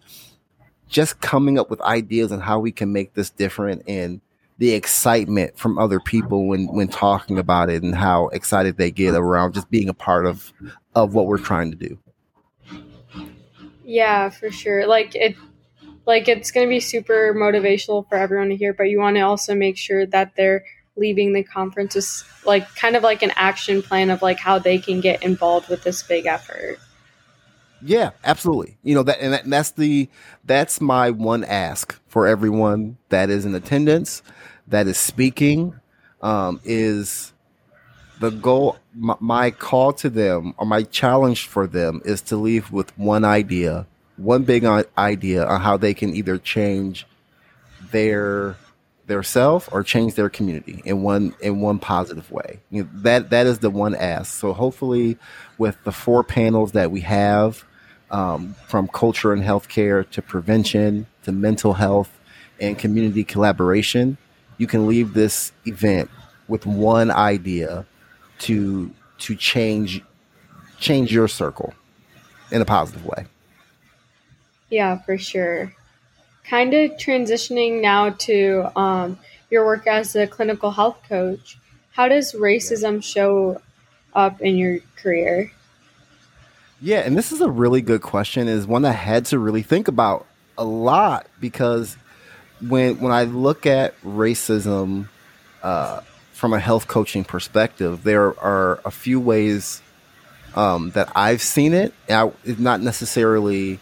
just 0.88 1.20
coming 1.20 1.58
up 1.60 1.70
with 1.70 1.82
ideas 1.82 2.32
on 2.32 2.40
how 2.40 2.60
we 2.60 2.72
can 2.72 2.94
make 2.94 3.14
this 3.14 3.30
different 3.32 3.82
and 3.88 4.22
the 4.58 4.72
excitement 4.72 5.58
from 5.58 5.78
other 5.78 6.00
people 6.00 6.48
when 6.48 6.68
when 6.68 6.88
talking 6.88 7.38
about 7.38 7.70
it 7.70 7.84
and 7.84 7.96
how 7.96 8.28
excited 8.30 8.78
they 8.78 8.92
get 8.92 9.14
around 9.14 9.54
just 9.54 9.70
being 9.70 9.90
a 9.90 9.94
part 9.94 10.26
of 10.26 10.54
of 10.94 11.14
what 11.14 11.28
we're 11.28 11.38
trying 11.38 11.72
to 11.72 11.78
do. 11.78 11.98
Yeah, 13.84 14.30
for 14.30 14.50
sure. 14.50 14.88
Like 14.88 15.14
it 15.16 15.36
like 16.06 16.28
it's 16.28 16.52
going 16.52 16.68
to 16.68 16.70
be 16.70 16.80
super 16.80 17.34
motivational 17.34 18.08
for 18.08 18.16
everyone 18.18 18.50
to 18.50 18.56
hear, 18.56 18.74
but 18.74 18.84
you 18.84 19.00
want 19.00 19.16
to 19.18 19.22
also 19.22 19.56
make 19.56 19.78
sure 19.78 20.06
that 20.06 20.36
they're 20.36 20.64
leaving 20.96 21.34
the 21.34 21.44
conference 21.44 21.96
is 21.96 22.24
like 22.46 22.74
kind 22.76 22.96
of 22.96 23.04
like 23.04 23.22
an 23.22 23.32
action 23.36 23.82
plan 23.82 24.10
of 24.10 24.22
like 24.22 24.40
how 24.40 24.58
they 24.60 24.78
can 24.78 25.02
get 25.02 25.24
involved 25.24 25.68
with 25.70 25.84
this 25.84 26.04
big 26.04 26.26
effort. 26.26 26.80
Yeah, 27.82 28.12
absolutely. 28.24 28.78
You 28.84 28.96
know 28.96 29.04
that, 29.04 29.20
and, 29.20 29.34
that, 29.34 29.44
and 29.44 29.54
that's 29.54 29.72
the 29.72 30.10
that's 30.46 30.82
my 30.82 31.12
one 31.12 31.44
ask 31.44 32.00
for 32.08 32.26
everyone 32.26 32.98
that 33.10 33.30
is 33.30 33.46
in 33.46 33.54
attendance, 33.54 34.24
that 34.68 34.88
is 34.88 34.98
speaking, 34.98 35.80
um, 36.22 36.62
is 36.64 37.34
the 38.20 38.32
goal. 38.32 38.78
My, 38.96 39.16
my 39.20 39.52
call 39.52 39.94
to 39.94 40.10
them 40.10 40.54
or 40.58 40.66
my 40.66 40.84
challenge 40.84 41.48
for 41.48 41.68
them 41.68 42.02
is 42.06 42.22
to 42.24 42.38
leave 42.38 42.72
with 42.72 42.98
one 42.98 43.26
idea, 43.26 43.86
one 44.18 44.44
big 44.44 44.66
idea 44.98 45.46
on 45.46 45.62
how 45.62 45.78
they 45.78 45.94
can 45.94 46.16
either 46.16 46.38
change 46.38 47.06
their 47.92 48.56
their 49.08 49.22
self 49.22 49.70
or 49.72 49.84
change 49.84 50.16
their 50.16 50.30
community 50.30 50.82
in 50.86 51.04
one 51.04 51.36
in 51.42 51.62
one 51.62 51.80
positive 51.80 52.32
way. 52.32 52.60
You 52.72 52.84
know, 52.84 52.90
that 52.94 53.30
that 53.30 53.46
is 53.46 53.60
the 53.60 53.70
one 53.70 53.96
ask. 53.96 54.34
So 54.34 54.54
hopefully, 54.54 55.18
with 55.58 55.78
the 55.84 55.92
four 55.92 56.24
panels 56.24 56.72
that 56.74 56.92
we 56.92 57.02
have 57.02 57.64
um, 58.12 58.56
from 58.68 58.88
culture 58.88 59.34
and 59.34 59.44
healthcare 59.44 60.10
to 60.12 60.22
prevention 60.22 61.08
to 61.24 61.32
mental 61.32 61.74
health 61.74 62.12
and 62.60 62.78
community 62.78 63.24
collaboration, 63.24 64.18
you 64.58 64.68
can 64.68 64.88
leave 64.88 65.14
this 65.14 65.52
event 65.66 66.10
with 66.48 66.66
one 66.66 67.12
idea 67.12 67.86
to 68.40 68.92
to 69.20 69.36
change 69.36 70.02
change 70.80 71.12
your 71.12 71.28
circle 71.28 71.74
in 72.52 72.62
a 72.62 72.66
positive 72.66 73.06
way. 73.06 73.26
Yeah, 74.70 75.00
for 75.00 75.18
sure. 75.18 75.74
Kind 76.48 76.74
of 76.74 76.92
transitioning 76.92 77.82
now 77.82 78.12
to 78.12 78.72
um, 78.78 79.20
your 79.50 79.66
work 79.66 79.88
as 79.88 80.16
a 80.16 80.28
clinical 80.28 80.72
health 80.72 81.00
coach. 81.08 81.58
How 81.92 82.08
does 82.08 82.34
racism 82.34 83.04
show 83.04 83.62
up 84.14 84.42
in 84.42 84.58
your 84.58 84.80
career? 84.96 85.52
Yeah, 86.82 87.00
and 87.00 87.18
this 87.18 87.32
is 87.32 87.42
a 87.42 87.50
really 87.50 87.82
good 87.82 88.02
question. 88.02 88.48
Is 88.48 88.68
one 88.68 88.86
I 88.86 88.92
had 88.92 89.26
to 89.28 89.40
really 89.40 89.64
think 89.64 89.88
about 89.88 90.26
a 90.58 90.66
lot 90.66 91.28
because 91.40 91.98
when 92.62 93.00
when 93.00 93.12
I 93.12 93.24
look 93.24 93.66
at 93.66 94.00
racism 94.02 95.08
uh, 95.64 96.02
from 96.34 96.54
a 96.54 96.60
health 96.60 96.88
coaching 96.88 97.24
perspective, 97.24 98.04
there 98.04 98.38
are 98.40 98.82
a 98.84 98.92
few 98.92 99.20
ways 99.20 99.82
um, 100.56 100.92
that 100.92 101.12
I've 101.16 101.42
seen 101.42 101.74
it. 101.74 101.94
Now, 102.10 102.34
it's 102.44 102.60
not 102.60 102.82
necessarily 102.82 103.80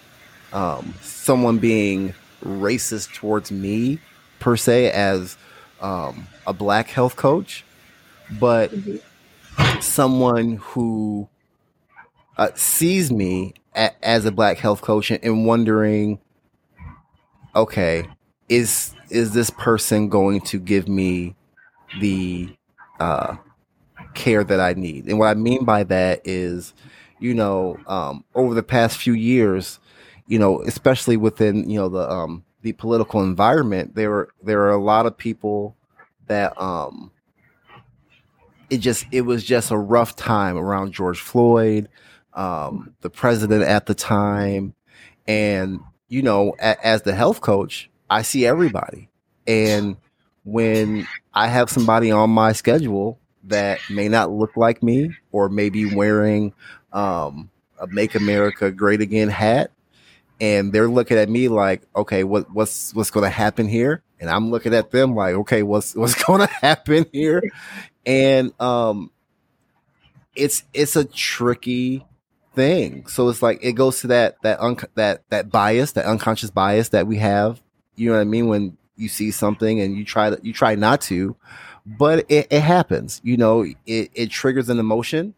um, 0.54 0.94
someone 1.02 1.58
being 1.58 2.14
racist 2.44 3.14
towards 3.14 3.52
me 3.52 4.00
per 4.40 4.56
se, 4.56 4.92
as 4.92 5.38
um, 5.82 6.28
a 6.48 6.54
black 6.54 6.88
health 6.88 7.16
coach, 7.16 7.66
but 8.40 8.72
mm-hmm. 8.72 9.80
someone 9.82 10.58
who 10.58 11.28
uh, 12.38 12.50
sees 12.56 13.12
me 13.12 13.54
a- 13.76 14.06
as 14.06 14.26
a 14.26 14.32
black 14.32 14.58
health 14.58 14.82
coach 14.82 15.12
and, 15.12 15.24
and 15.24 15.46
wondering, 15.46 16.20
okay, 17.56 18.08
is 18.50 18.94
is 19.10 19.34
this 19.34 19.50
person 19.50 20.10
going 20.10 20.42
to 20.42 20.60
give 20.60 20.88
me 20.88 21.36
the 22.00 22.50
uh, 23.00 23.36
care 24.14 24.44
that 24.44 24.60
I 24.60 24.74
need? 24.74 25.06
And 25.06 25.20
what 25.20 25.28
I 25.28 25.34
mean 25.36 25.66
by 25.66 25.84
that 25.84 26.22
is, 26.24 26.74
you 27.20 27.34
know, 27.34 27.78
um, 27.88 28.24
over 28.36 28.54
the 28.54 28.64
past 28.64 28.98
few 28.98 29.14
years, 29.14 29.80
you 30.28 30.40
know, 30.40 30.62
especially 30.64 31.18
within 31.18 31.70
you 31.70 31.78
know 31.80 31.90
the 31.90 32.10
um, 32.10 32.44
the 32.62 32.74
political 32.74 33.22
environment, 33.22 33.96
there 33.96 34.10
were 34.10 34.30
there 34.42 34.62
are 34.62 34.72
a 34.72 34.82
lot 34.82 35.06
of 35.06 35.18
people 35.18 35.76
that 36.28 36.60
um, 36.62 37.12
it 38.70 38.78
just 38.78 39.06
it 39.12 39.22
was 39.22 39.44
just 39.44 39.72
a 39.72 39.78
rough 39.78 40.16
time 40.16 40.58
around 40.58 40.94
George 40.94 41.20
Floyd, 41.20 41.90
um, 42.34 42.96
the 43.02 43.10
president 43.10 43.64
at 43.64 43.86
the 43.86 43.94
time, 43.94 44.74
and 45.28 45.80
you 46.08 46.22
know, 46.22 46.56
a, 46.60 46.86
as 46.86 47.02
the 47.04 47.14
health 47.14 47.42
coach, 47.42 47.90
I 48.10 48.22
see 48.22 48.46
everybody, 48.46 49.10
and 49.46 49.98
when 50.46 51.08
I 51.34 51.48
have 51.48 51.70
somebody 51.70 52.12
on 52.12 52.30
my 52.30 52.54
schedule 52.54 53.20
that 53.46 53.80
may 53.90 54.08
not 54.08 54.32
look 54.32 54.56
like 54.56 54.82
me 54.82 55.12
or 55.32 55.50
maybe 55.50 55.94
wearing 55.94 56.54
um, 56.94 57.50
a 57.80 57.88
"Make 57.88 58.16
America 58.16 58.72
Great 58.72 59.02
Again" 59.02 59.30
hat, 59.30 59.72
and 60.40 60.74
they're 60.74 60.90
looking 60.90 61.18
at 61.18 61.30
me 61.30 61.48
like, 61.48 61.84
okay, 61.96 62.24
what 62.24 62.52
what's 62.52 62.94
what's 62.94 63.12
going 63.12 63.24
to 63.24 63.30
happen 63.30 63.68
here? 63.68 64.04
And 64.20 64.30
I'm 64.30 64.52
looking 64.52 64.74
at 64.74 64.92
them 64.92 65.16
like, 65.16 65.36
okay, 65.36 65.64
what's 65.64 65.96
what's 65.96 66.22
going 66.22 66.42
to 66.42 66.54
happen 66.54 67.06
here? 67.12 67.44
And 68.06 68.54
um, 68.60 69.12
it's 70.36 70.64
it's 70.74 70.96
a 70.96 71.06
tricky 71.06 72.06
thing. 72.56 73.08
So 73.08 73.30
it's 73.30 73.42
like 73.42 73.60
it 73.62 73.74
goes 73.74 74.02
to 74.02 74.08
that 74.08 74.42
that 74.44 74.60
un- 74.60 74.78
that 74.96 75.24
that 75.30 75.50
bias, 75.50 75.94
that 75.94 76.06
unconscious 76.06 76.50
bias 76.50 76.90
that 76.90 77.08
we 77.08 77.18
have. 77.18 77.62
You 77.96 78.10
know 78.10 78.16
what 78.16 78.22
I 78.22 78.26
mean? 78.26 78.48
When 78.48 78.78
you 78.96 79.10
see 79.10 79.32
something 79.32 79.82
and 79.82 79.96
you 79.96 80.06
try 80.06 80.30
to 80.30 80.40
you 80.42 80.54
try 80.54 80.76
not 80.76 81.02
to, 81.02 81.36
but 81.86 82.26
it, 82.30 82.48
it 82.50 82.62
happens. 82.62 83.22
You 83.24 83.38
know, 83.38 83.62
it, 83.62 84.12
it 84.14 84.30
triggers 84.30 84.70
an 84.70 84.80
emotion, 84.80 85.36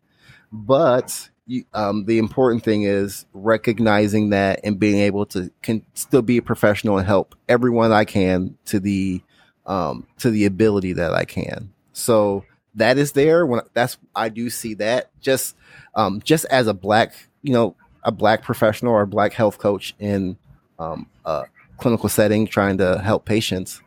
but 0.51 1.29
um, 1.73 2.05
the 2.05 2.17
important 2.17 2.63
thing 2.63 2.83
is 2.83 3.25
recognizing 3.33 4.31
that 4.31 4.61
and 4.63 4.79
being 4.79 4.99
able 4.99 5.25
to 5.27 5.51
can 5.61 5.83
still 5.93 6.21
be 6.21 6.37
a 6.37 6.41
professional 6.41 6.97
and 6.97 7.05
help 7.05 7.35
everyone 7.47 7.91
I 7.91 8.05
can 8.05 8.57
to 8.65 8.79
the 8.79 9.21
um, 9.65 10.07
to 10.19 10.31
the 10.31 10.45
ability 10.45 10.93
that 10.93 11.13
I 11.13 11.25
can. 11.25 11.71
So 11.93 12.45
that 12.75 12.97
is 12.97 13.13
there 13.13 13.45
when 13.45 13.61
that's 13.73 13.97
I 14.15 14.29
do 14.29 14.49
see 14.49 14.73
that 14.75 15.09
just 15.21 15.55
um, 15.93 16.21
just 16.23 16.45
as 16.45 16.67
a 16.67 16.73
black 16.73 17.13
you 17.41 17.53
know 17.53 17.75
a 18.03 18.11
black 18.11 18.43
professional 18.43 18.93
or 18.93 19.01
a 19.01 19.07
black 19.07 19.33
health 19.33 19.57
coach 19.57 19.95
in 19.99 20.37
um, 20.79 21.07
a 21.25 21.45
clinical 21.77 22.09
setting 22.09 22.47
trying 22.47 22.77
to 22.77 22.99
help 22.99 23.25
patients. 23.25 23.81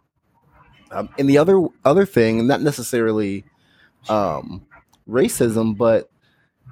Um, 0.90 1.08
and 1.18 1.28
the 1.28 1.38
other 1.38 1.66
other 1.84 2.06
thing, 2.06 2.46
not 2.46 2.62
necessarily 2.62 3.44
um, 4.08 4.66
racism, 5.08 5.76
but 5.76 6.10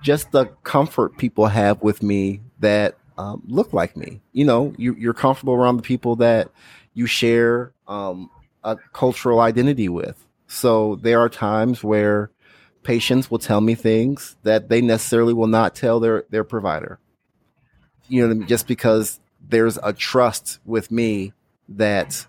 just 0.06 0.30
the 0.30 0.46
comfort 0.62 1.18
people 1.18 1.48
have 1.48 1.82
with 1.82 2.00
me 2.00 2.40
that 2.60 2.96
um, 3.18 3.42
look 3.48 3.72
like 3.72 3.96
me. 3.96 4.20
You 4.32 4.44
know, 4.44 4.72
you, 4.78 5.10
are 5.10 5.12
comfortable 5.12 5.54
around 5.54 5.78
the 5.78 5.82
people 5.82 6.14
that 6.16 6.52
you 6.94 7.06
share 7.06 7.72
um, 7.88 8.30
a 8.62 8.76
cultural 8.92 9.40
identity 9.40 9.88
with. 9.88 10.24
So 10.46 10.94
there 11.02 11.18
are 11.18 11.28
times 11.28 11.82
where 11.82 12.30
patients 12.84 13.32
will 13.32 13.40
tell 13.40 13.60
me 13.60 13.74
things 13.74 14.36
that 14.44 14.68
they 14.68 14.80
necessarily 14.80 15.34
will 15.34 15.48
not 15.48 15.74
tell 15.74 15.98
their 15.98 16.24
their 16.30 16.44
provider. 16.44 17.00
You 18.08 18.28
know, 18.28 18.46
just 18.46 18.68
because 18.68 19.18
there's 19.40 19.76
a 19.82 19.92
trust 19.92 20.60
with 20.64 20.92
me 20.92 21.32
that 21.68 22.24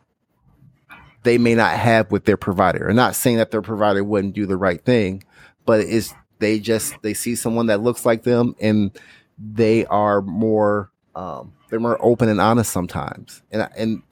they 1.21 1.37
may 1.37 1.53
not 1.53 1.77
have 1.77 2.11
with 2.11 2.25
their 2.25 2.37
provider. 2.37 2.89
I'm 2.89 2.95
not 2.95 3.15
saying 3.15 3.37
that 3.37 3.51
their 3.51 3.61
provider 3.61 4.03
wouldn't 4.03 4.33
do 4.33 4.47
the 4.47 4.57
right 4.57 4.83
thing, 4.83 5.23
but 5.63 5.81
it's 5.81 6.11
they 6.39 6.59
just 6.59 7.01
they 7.01 7.13
see 7.13 7.35
someone 7.35 7.67
that 7.67 7.81
looks 7.81 8.05
like 8.05 8.23
them 8.23 8.55
and 8.59 8.91
they 9.37 9.85
are 9.85 10.21
more 10.21 10.91
um, 11.15 11.53
they're 11.69 11.79
more 11.79 11.97
open 11.99 12.29
and 12.29 12.39
honest 12.39 12.71
sometimes. 12.71 13.41
And 13.51 13.67
and 13.75 14.03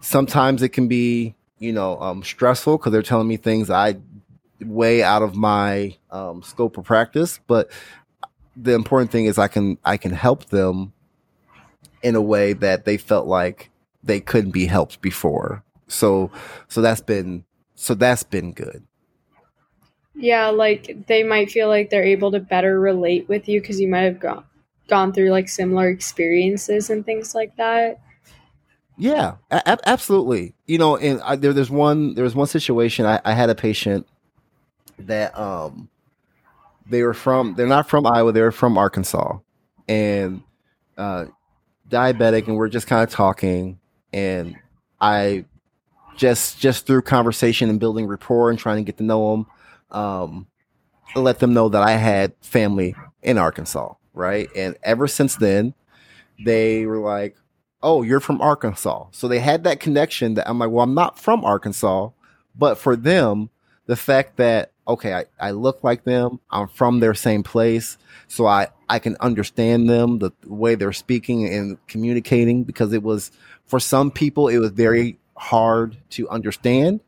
sometimes 0.00 0.62
it 0.62 0.70
can 0.70 0.88
be 0.88 1.34
you 1.58 1.72
know 1.72 2.00
um, 2.00 2.22
stressful 2.22 2.78
because 2.78 2.92
they're 2.92 3.02
telling 3.02 3.28
me 3.28 3.36
things 3.36 3.68
i 3.68 3.96
way 4.60 5.02
out 5.02 5.22
of 5.22 5.34
my 5.34 5.96
um, 6.10 6.42
scope 6.42 6.76
of 6.78 6.84
practice. 6.84 7.40
But 7.46 7.70
the 8.56 8.74
important 8.74 9.10
thing 9.10 9.26
is 9.26 9.38
i 9.38 9.48
can 9.48 9.78
i 9.84 9.96
can 9.96 10.12
help 10.12 10.46
them 10.46 10.92
in 12.02 12.14
a 12.14 12.20
way 12.20 12.52
that 12.54 12.84
they 12.84 12.96
felt 12.96 13.26
like 13.26 13.70
they 14.02 14.20
couldn't 14.20 14.52
be 14.52 14.66
helped 14.66 15.00
before. 15.02 15.62
So 15.88 16.30
so 16.68 16.80
that's 16.80 17.00
been 17.00 17.44
so 17.74 17.94
that's 17.94 18.22
been 18.22 18.52
good 18.52 18.84
yeah, 20.20 20.48
like 20.48 21.06
they 21.06 21.22
might 21.22 21.50
feel 21.50 21.68
like 21.68 21.90
they're 21.90 22.04
able 22.04 22.30
to 22.32 22.40
better 22.40 22.78
relate 22.78 23.28
with 23.28 23.48
you 23.48 23.60
because 23.60 23.80
you 23.80 23.88
might 23.88 24.02
have 24.02 24.20
gone 24.20 24.44
gone 24.88 25.12
through 25.12 25.30
like 25.30 25.48
similar 25.48 25.88
experiences 25.88 26.90
and 26.90 27.06
things 27.06 27.34
like 27.34 27.56
that. 27.56 28.00
Yeah, 28.96 29.36
a- 29.50 29.88
absolutely. 29.88 30.54
You 30.66 30.78
know, 30.78 30.96
and 30.96 31.22
I, 31.22 31.36
there, 31.36 31.52
there's 31.52 31.70
one 31.70 32.14
there 32.14 32.24
was 32.24 32.34
one 32.34 32.48
situation 32.48 33.06
I, 33.06 33.20
I 33.24 33.32
had 33.32 33.48
a 33.48 33.54
patient 33.54 34.06
that 34.98 35.36
um 35.38 35.88
they 36.86 37.02
were 37.02 37.14
from 37.14 37.54
they're 37.54 37.66
not 37.66 37.88
from 37.88 38.06
Iowa 38.06 38.32
they 38.32 38.42
were 38.42 38.52
from 38.52 38.76
Arkansas 38.76 39.38
and 39.88 40.42
uh 40.98 41.26
diabetic 41.88 42.46
and 42.46 42.56
we're 42.56 42.68
just 42.68 42.86
kind 42.86 43.02
of 43.02 43.10
talking 43.10 43.78
and 44.12 44.56
I 45.00 45.46
just 46.16 46.60
just 46.60 46.86
through 46.86 47.02
conversation 47.02 47.70
and 47.70 47.80
building 47.80 48.06
rapport 48.06 48.50
and 48.50 48.58
trying 48.58 48.76
to 48.76 48.82
get 48.82 48.98
to 48.98 49.04
know 49.04 49.30
them 49.30 49.46
um, 49.92 50.46
let 51.14 51.38
them 51.38 51.52
know 51.52 51.68
that 51.68 51.82
I 51.82 51.92
had 51.92 52.34
family 52.40 52.94
in 53.22 53.38
Arkansas, 53.38 53.94
right? 54.14 54.48
And 54.56 54.76
ever 54.82 55.06
since 55.06 55.36
then, 55.36 55.74
they 56.44 56.86
were 56.86 56.98
like, 56.98 57.36
"Oh, 57.82 58.02
you're 58.02 58.20
from 58.20 58.40
Arkansas." 58.40 59.06
So 59.12 59.28
they 59.28 59.40
had 59.40 59.64
that 59.64 59.80
connection 59.80 60.34
that 60.34 60.48
I'm 60.48 60.58
like, 60.58 60.70
"Well, 60.70 60.84
I'm 60.84 60.94
not 60.94 61.18
from 61.18 61.44
Arkansas," 61.44 62.10
but 62.56 62.78
for 62.78 62.96
them, 62.96 63.50
the 63.86 63.96
fact 63.96 64.36
that 64.36 64.72
okay, 64.88 65.14
I, 65.14 65.24
I 65.38 65.50
look 65.52 65.84
like 65.84 66.02
them, 66.02 66.40
I'm 66.50 66.66
from 66.66 66.98
their 66.98 67.14
same 67.14 67.42
place, 67.42 67.96
so 68.28 68.46
I 68.46 68.68
I 68.88 68.98
can 68.98 69.16
understand 69.20 69.88
them 69.88 70.18
the 70.18 70.32
way 70.46 70.74
they're 70.74 70.92
speaking 70.92 71.46
and 71.46 71.78
communicating 71.86 72.64
because 72.64 72.92
it 72.92 73.02
was 73.02 73.30
for 73.66 73.78
some 73.78 74.10
people 74.10 74.48
it 74.48 74.58
was 74.58 74.70
very 74.70 75.18
hard 75.36 75.96
to 76.10 76.28
understand 76.28 77.00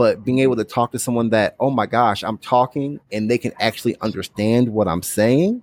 but 0.00 0.24
being 0.24 0.38
able 0.38 0.56
to 0.56 0.64
talk 0.64 0.92
to 0.92 0.98
someone 0.98 1.28
that, 1.28 1.56
oh 1.60 1.68
my 1.68 1.84
gosh, 1.84 2.22
I'm 2.22 2.38
talking 2.38 3.00
and 3.12 3.30
they 3.30 3.36
can 3.36 3.52
actually 3.60 4.00
understand 4.00 4.70
what 4.70 4.88
I'm 4.88 5.02
saying, 5.02 5.62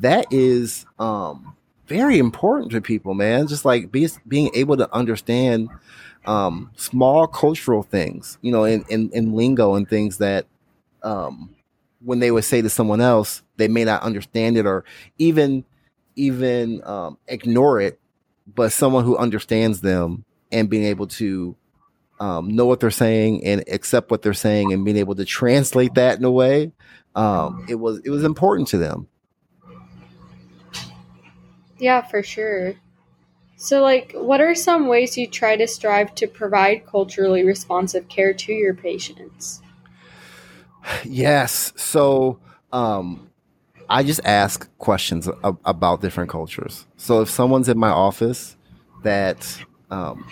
that 0.00 0.26
is 0.32 0.86
um, 0.98 1.54
very 1.86 2.18
important 2.18 2.72
to 2.72 2.80
people, 2.80 3.14
man. 3.14 3.46
Just 3.46 3.64
like 3.64 3.92
be, 3.92 4.08
being 4.26 4.50
able 4.56 4.76
to 4.76 4.92
understand 4.92 5.68
um, 6.26 6.72
small 6.74 7.28
cultural 7.28 7.84
things, 7.84 8.38
you 8.42 8.50
know, 8.50 8.64
in, 8.64 8.84
in, 8.88 9.08
in 9.12 9.34
lingo 9.34 9.76
and 9.76 9.88
things 9.88 10.18
that 10.18 10.46
um, 11.04 11.54
when 12.00 12.18
they 12.18 12.32
would 12.32 12.44
say 12.44 12.60
to 12.60 12.68
someone 12.68 13.00
else, 13.00 13.40
they 13.56 13.68
may 13.68 13.84
not 13.84 14.02
understand 14.02 14.56
it 14.56 14.66
or 14.66 14.84
even 15.18 15.64
even 16.16 16.82
um, 16.82 17.18
ignore 17.28 17.80
it, 17.80 18.00
but 18.52 18.72
someone 18.72 19.04
who 19.04 19.16
understands 19.16 19.80
them 19.80 20.24
and 20.50 20.68
being 20.68 20.86
able 20.86 21.06
to 21.06 21.54
um, 22.20 22.48
know 22.48 22.66
what 22.66 22.80
they're 22.80 22.90
saying 22.90 23.44
and 23.44 23.64
accept 23.68 24.10
what 24.10 24.22
they're 24.22 24.34
saying 24.34 24.72
and 24.72 24.84
being 24.84 24.98
able 24.98 25.14
to 25.14 25.24
translate 25.24 25.94
that 25.94 26.18
in 26.18 26.24
a 26.24 26.30
way 26.30 26.70
um, 27.14 27.66
it 27.68 27.74
was 27.74 28.00
it 28.04 28.10
was 28.10 28.24
important 28.24 28.68
to 28.68 28.78
them. 28.78 29.08
Yeah 31.78 32.02
for 32.02 32.22
sure. 32.22 32.74
So 33.56 33.82
like 33.82 34.12
what 34.14 34.40
are 34.40 34.54
some 34.54 34.86
ways 34.86 35.18
you 35.18 35.26
try 35.26 35.56
to 35.56 35.66
strive 35.66 36.14
to 36.16 36.26
provide 36.26 36.86
culturally 36.86 37.44
responsive 37.44 38.08
care 38.08 38.32
to 38.32 38.52
your 38.52 38.74
patients? 38.74 39.62
Yes. 41.04 41.72
So 41.76 42.38
um, 42.72 43.30
i 43.88 44.02
just 44.02 44.20
ask 44.24 44.68
questions 44.78 45.28
ab- 45.42 45.58
about 45.64 46.00
different 46.00 46.30
cultures. 46.30 46.86
So 46.96 47.22
if 47.22 47.30
someone's 47.30 47.68
in 47.68 47.78
my 47.78 47.90
office 47.90 48.56
that 49.02 49.58
um, 49.90 50.24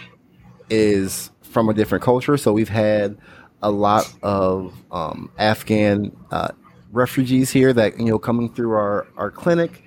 is 0.71 1.31
from 1.43 1.69
a 1.69 1.75
different 1.75 2.05
culture. 2.05 2.37
So 2.37 2.53
we've 2.53 2.69
had 2.69 3.17
a 3.63 3.71
lot 3.71 4.13
of 4.23 4.75
um, 4.93 5.31
Afghan 5.39 6.17
uh, 6.31 6.49
refugees 6.93 7.51
here 7.51 7.73
that 7.73 7.99
you 7.99 8.07
know 8.07 8.19
coming 8.19 8.53
through 8.53 8.73
our 8.73 9.07
our 9.17 9.31
clinic. 9.31 9.83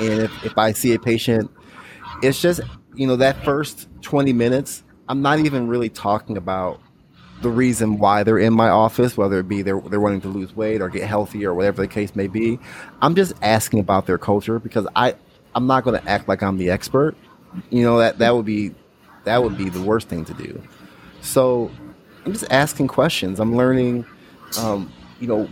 And 0.00 0.20
if, 0.20 0.44
if 0.44 0.58
I 0.58 0.72
see 0.72 0.94
a 0.94 0.98
patient, 0.98 1.50
it's 2.22 2.40
just 2.40 2.60
you 2.94 3.06
know 3.06 3.16
that 3.16 3.44
first 3.44 3.88
twenty 4.02 4.32
minutes. 4.32 4.84
I'm 5.08 5.22
not 5.22 5.38
even 5.38 5.68
really 5.68 5.88
talking 5.88 6.36
about 6.36 6.80
the 7.40 7.48
reason 7.48 7.98
why 7.98 8.24
they're 8.24 8.38
in 8.38 8.52
my 8.52 8.68
office, 8.68 9.16
whether 9.16 9.38
it 9.38 9.48
be 9.48 9.62
they're 9.62 9.80
they're 9.80 10.00
wanting 10.00 10.20
to 10.22 10.28
lose 10.28 10.54
weight 10.54 10.82
or 10.82 10.88
get 10.88 11.04
healthy 11.04 11.46
or 11.46 11.54
whatever 11.54 11.82
the 11.82 11.88
case 11.88 12.14
may 12.14 12.26
be. 12.26 12.58
I'm 13.00 13.14
just 13.14 13.32
asking 13.42 13.80
about 13.80 14.06
their 14.06 14.18
culture 14.18 14.58
because 14.58 14.86
I 14.94 15.14
I'm 15.54 15.66
not 15.66 15.84
going 15.84 16.00
to 16.00 16.08
act 16.08 16.28
like 16.28 16.42
I'm 16.42 16.58
the 16.58 16.70
expert. 16.70 17.16
You 17.70 17.82
know 17.82 17.98
that 17.98 18.18
that 18.18 18.34
would 18.34 18.44
be 18.44 18.74
that 19.24 19.42
would 19.42 19.56
be 19.56 19.68
the 19.68 19.82
worst 19.82 20.08
thing 20.08 20.24
to 20.26 20.34
do. 20.34 20.62
So 21.20 21.70
I'm 22.24 22.32
just 22.32 22.50
asking 22.50 22.88
questions. 22.88 23.40
I'm 23.40 23.56
learning, 23.56 24.06
um, 24.58 24.92
you 25.20 25.26
know, 25.26 25.44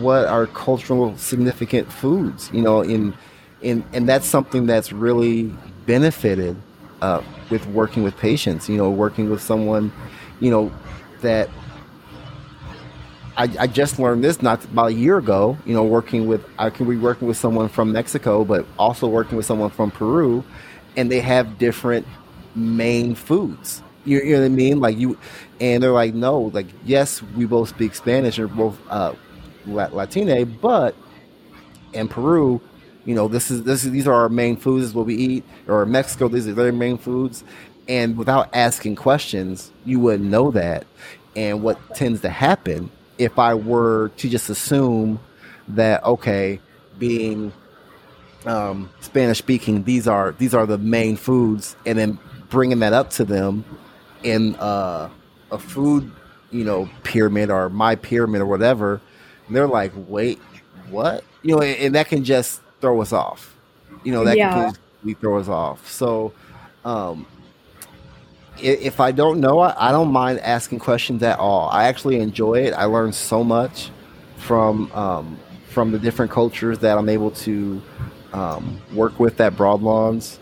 what 0.00 0.26
are 0.26 0.46
cultural 0.46 1.16
significant 1.16 1.92
foods. 1.92 2.50
You 2.52 2.62
know, 2.62 2.82
in 2.82 3.14
in 3.62 3.84
and 3.92 4.08
that's 4.08 4.26
something 4.26 4.66
that's 4.66 4.92
really 4.92 5.52
benefited 5.86 6.56
uh, 7.02 7.22
with 7.50 7.66
working 7.66 8.02
with 8.02 8.16
patients. 8.16 8.68
You 8.68 8.76
know, 8.76 8.90
working 8.90 9.30
with 9.30 9.42
someone, 9.42 9.92
you 10.40 10.50
know, 10.50 10.72
that 11.20 11.48
I, 13.36 13.48
I, 13.58 13.66
just 13.66 13.98
learned 13.98 14.24
this 14.24 14.42
not 14.42 14.64
about 14.64 14.88
a 14.88 14.94
year 14.94 15.18
ago. 15.18 15.56
You 15.64 15.74
know, 15.74 15.84
working 15.84 16.26
with 16.26 16.44
I 16.58 16.70
can 16.70 16.88
be 16.88 16.96
working 16.96 17.28
with 17.28 17.36
someone 17.36 17.68
from 17.68 17.92
Mexico, 17.92 18.44
but 18.44 18.66
also 18.78 19.06
working 19.06 19.36
with 19.36 19.46
someone 19.46 19.70
from 19.70 19.90
Peru, 19.90 20.44
and 20.96 21.10
they 21.10 21.20
have 21.20 21.58
different 21.58 22.06
main 22.54 23.14
foods. 23.14 23.82
You, 24.04 24.20
you 24.20 24.32
know 24.34 24.40
what 24.40 24.46
I 24.46 24.48
mean? 24.48 24.80
Like 24.80 24.98
you, 24.98 25.18
and 25.60 25.82
they're 25.82 25.92
like, 25.92 26.14
no, 26.14 26.40
like 26.40 26.66
yes, 26.84 27.22
we 27.22 27.44
both 27.44 27.68
speak 27.68 27.94
Spanish 27.94 28.38
and 28.38 28.54
both 28.54 28.78
uh, 28.88 29.14
Latine, 29.66 30.58
but 30.60 30.94
in 31.92 32.08
Peru, 32.08 32.60
you 33.04 33.14
know, 33.14 33.28
this 33.28 33.50
is 33.50 33.62
this 33.64 33.84
is 33.84 33.90
these 33.90 34.06
are 34.06 34.14
our 34.14 34.28
main 34.28 34.56
foods. 34.56 34.82
This 34.82 34.90
is 34.90 34.94
what 34.94 35.06
we 35.06 35.14
eat. 35.14 35.44
Or 35.66 35.84
Mexico, 35.86 36.28
these 36.28 36.46
are 36.46 36.52
their 36.52 36.72
main 36.72 36.98
foods. 36.98 37.44
And 37.88 38.18
without 38.18 38.50
asking 38.54 38.96
questions, 38.96 39.72
you 39.86 39.98
wouldn't 40.00 40.28
know 40.28 40.50
that. 40.50 40.86
And 41.34 41.62
what 41.62 41.78
tends 41.94 42.20
to 42.22 42.28
happen 42.28 42.90
if 43.16 43.38
I 43.38 43.54
were 43.54 44.10
to 44.18 44.28
just 44.28 44.50
assume 44.50 45.20
that 45.68 46.04
okay, 46.04 46.60
being 46.98 47.52
um, 48.46 48.90
Spanish 49.00 49.38
speaking, 49.38 49.84
these 49.84 50.06
are 50.06 50.32
these 50.32 50.54
are 50.54 50.66
the 50.66 50.78
main 50.78 51.16
foods, 51.16 51.76
and 51.86 51.98
then 51.98 52.18
bringing 52.48 52.78
that 52.80 52.92
up 52.92 53.10
to 53.10 53.24
them 53.24 53.64
in 54.22 54.54
uh, 54.56 55.08
a 55.50 55.58
food, 55.58 56.10
you 56.50 56.64
know, 56.64 56.88
pyramid 57.02 57.50
or 57.50 57.68
my 57.68 57.94
pyramid 57.94 58.40
or 58.40 58.46
whatever, 58.46 59.00
they're 59.50 59.68
like, 59.68 59.92
wait, 59.94 60.38
what? 60.90 61.24
You 61.42 61.56
know, 61.56 61.62
and, 61.62 61.78
and 61.78 61.94
that 61.94 62.08
can 62.08 62.24
just 62.24 62.60
throw 62.80 63.00
us 63.00 63.12
off. 63.12 63.56
You 64.04 64.12
know, 64.12 64.24
that 64.24 64.36
yeah. 64.36 64.72
can 65.02 65.14
throw 65.14 65.38
us 65.38 65.48
off. 65.48 65.88
So, 65.90 66.32
um, 66.84 67.26
if 68.60 69.00
I 69.00 69.12
don't 69.12 69.40
know 69.40 69.60
I 69.60 69.92
don't 69.92 70.10
mind 70.12 70.40
asking 70.40 70.80
questions 70.80 71.22
at 71.22 71.38
all. 71.38 71.68
I 71.70 71.84
actually 71.84 72.18
enjoy 72.18 72.64
it. 72.64 72.72
I 72.72 72.84
learn 72.84 73.12
so 73.12 73.44
much 73.44 73.90
from 74.36 74.90
um, 74.92 75.38
from 75.68 75.92
the 75.92 75.98
different 75.98 76.32
cultures 76.32 76.78
that 76.80 76.98
I'm 76.98 77.08
able 77.08 77.30
to 77.30 77.80
um, 78.32 78.80
work 78.92 79.20
with 79.20 79.40
at 79.40 79.54
Broadlawns. 79.54 80.38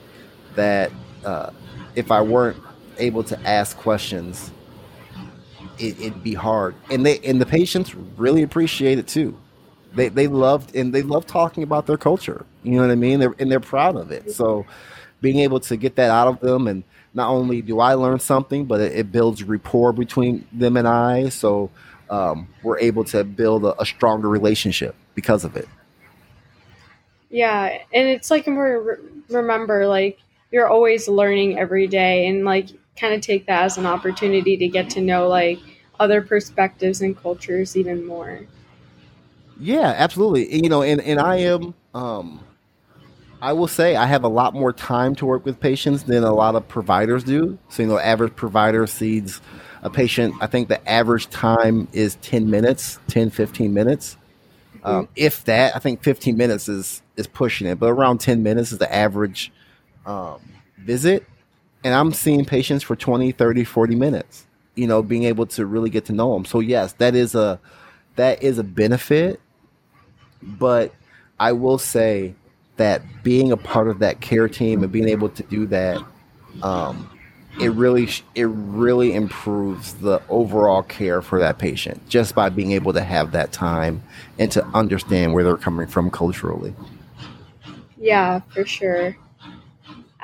That 0.54 0.90
uh, 1.24 1.50
if 1.96 2.12
I 2.12 2.20
weren't 2.20 2.62
able 2.98 3.24
to 3.24 3.40
ask 3.48 3.76
questions, 3.76 4.52
it, 5.78 5.98
would 5.98 6.22
be 6.22 6.34
hard. 6.34 6.74
And 6.90 7.04
they 7.04 7.18
and 7.20 7.40
the 7.40 7.46
patients 7.46 7.94
really 7.94 8.42
appreciate 8.42 8.98
it 8.98 9.08
too. 9.08 9.36
They 9.94 10.08
they 10.08 10.28
loved 10.28 10.76
and 10.76 10.94
they 10.94 11.02
love 11.02 11.26
talking 11.26 11.62
about 11.62 11.86
their 11.86 11.96
culture. 11.96 12.46
You 12.62 12.72
know 12.72 12.82
what 12.82 12.90
I 12.90 12.96
mean? 12.96 13.20
They're, 13.20 13.34
and 13.38 13.50
they're 13.50 13.60
proud 13.60 13.96
of 13.96 14.12
it. 14.12 14.30
So 14.32 14.66
being 15.20 15.40
able 15.40 15.60
to 15.60 15.76
get 15.76 15.96
that 15.96 16.10
out 16.10 16.28
of 16.28 16.40
them 16.40 16.68
and 16.68 16.84
not 17.14 17.30
only 17.30 17.62
do 17.62 17.80
I 17.80 17.94
learn 17.94 18.20
something, 18.20 18.66
but 18.66 18.80
it, 18.80 18.92
it 18.92 19.12
builds 19.12 19.42
rapport 19.42 19.92
between 19.92 20.46
them 20.52 20.76
and 20.76 20.86
I. 20.86 21.30
So 21.30 21.70
um, 22.10 22.48
we're 22.62 22.78
able 22.78 23.04
to 23.04 23.24
build 23.24 23.64
a, 23.64 23.80
a, 23.80 23.86
stronger 23.86 24.28
relationship 24.28 24.94
because 25.14 25.44
of 25.44 25.56
it. 25.56 25.66
Yeah, 27.30 27.78
and 27.92 28.08
it's 28.08 28.30
like 28.30 28.46
more 28.46 29.00
remember 29.28 29.86
like 29.86 30.20
you're 30.50 30.68
always 30.68 31.08
learning 31.08 31.58
every 31.58 31.86
day, 31.86 32.26
and 32.26 32.44
like 32.44 32.68
kind 32.98 33.14
of 33.14 33.20
take 33.20 33.46
that 33.46 33.64
as 33.64 33.78
an 33.78 33.86
opportunity 33.86 34.56
to 34.56 34.68
get 34.68 34.88
to 34.90 35.00
know 35.00 35.28
like 35.28 35.58
other 36.00 36.22
perspectives 36.22 37.00
and 37.00 37.16
cultures 37.16 37.76
even 37.76 38.06
more. 38.06 38.40
Yeah, 39.58 39.94
absolutely. 39.96 40.54
You 40.54 40.68
know, 40.68 40.82
and, 40.82 41.00
and 41.00 41.18
I 41.18 41.36
am 41.36 41.74
um 41.94 42.40
I 43.40 43.52
will 43.52 43.68
say 43.68 43.96
I 43.96 44.06
have 44.06 44.24
a 44.24 44.28
lot 44.28 44.54
more 44.54 44.72
time 44.72 45.14
to 45.16 45.26
work 45.26 45.44
with 45.44 45.60
patients 45.60 46.04
than 46.04 46.24
a 46.24 46.32
lot 46.32 46.54
of 46.54 46.66
providers 46.68 47.22
do. 47.22 47.58
So, 47.68 47.82
you 47.82 47.88
know, 47.88 47.98
average 47.98 48.34
provider 48.34 48.86
sees 48.86 49.40
a 49.82 49.90
patient, 49.90 50.34
I 50.40 50.46
think 50.46 50.68
the 50.68 50.88
average 50.88 51.28
time 51.28 51.86
is 51.92 52.16
10 52.16 52.50
minutes, 52.50 52.98
10, 53.08 53.30
15 53.30 53.74
minutes. 53.74 54.16
Mm-hmm. 54.78 54.86
Um, 54.86 55.08
if 55.16 55.44
that, 55.44 55.76
I 55.76 55.78
think 55.78 56.02
15 56.02 56.36
minutes 56.36 56.68
is, 56.68 57.02
is 57.16 57.26
pushing 57.26 57.66
it, 57.66 57.78
but 57.78 57.90
around 57.90 58.18
10 58.18 58.42
minutes 58.42 58.72
is 58.72 58.78
the 58.78 58.92
average 58.92 59.52
um, 60.06 60.40
visit 60.78 61.26
and 61.84 61.94
I'm 61.94 62.12
seeing 62.12 62.44
patients 62.44 62.82
for 62.82 62.96
20, 62.96 63.32
30, 63.32 63.64
40 63.64 63.94
minutes, 63.94 64.46
you 64.74 64.86
know, 64.86 65.02
being 65.02 65.24
able 65.24 65.46
to 65.46 65.66
really 65.66 65.90
get 65.90 66.06
to 66.06 66.12
know 66.12 66.32
them. 66.34 66.44
So 66.44 66.60
yes, 66.60 66.92
that 66.94 67.14
is 67.14 67.34
a 67.34 67.60
that 68.16 68.42
is 68.42 68.58
a 68.58 68.64
benefit, 68.64 69.40
but 70.42 70.94
I 71.38 71.52
will 71.52 71.78
say 71.78 72.34
that 72.76 73.02
being 73.22 73.52
a 73.52 73.56
part 73.56 73.88
of 73.88 73.98
that 74.00 74.20
care 74.20 74.48
team 74.48 74.82
and 74.82 74.90
being 74.90 75.08
able 75.08 75.28
to 75.28 75.42
do 75.44 75.66
that 75.66 76.02
um, 76.62 77.10
it 77.60 77.68
really 77.68 78.08
it 78.34 78.44
really 78.44 79.14
improves 79.14 79.94
the 79.94 80.20
overall 80.28 80.82
care 80.82 81.22
for 81.22 81.38
that 81.38 81.58
patient 81.58 82.06
just 82.08 82.34
by 82.34 82.48
being 82.48 82.72
able 82.72 82.92
to 82.92 83.00
have 83.00 83.32
that 83.32 83.52
time 83.52 84.02
and 84.38 84.50
to 84.52 84.64
understand 84.68 85.32
where 85.32 85.44
they're 85.44 85.56
coming 85.56 85.86
from 85.86 86.10
culturally. 86.10 86.74
Yeah, 87.98 88.40
for 88.50 88.66
sure. 88.66 89.16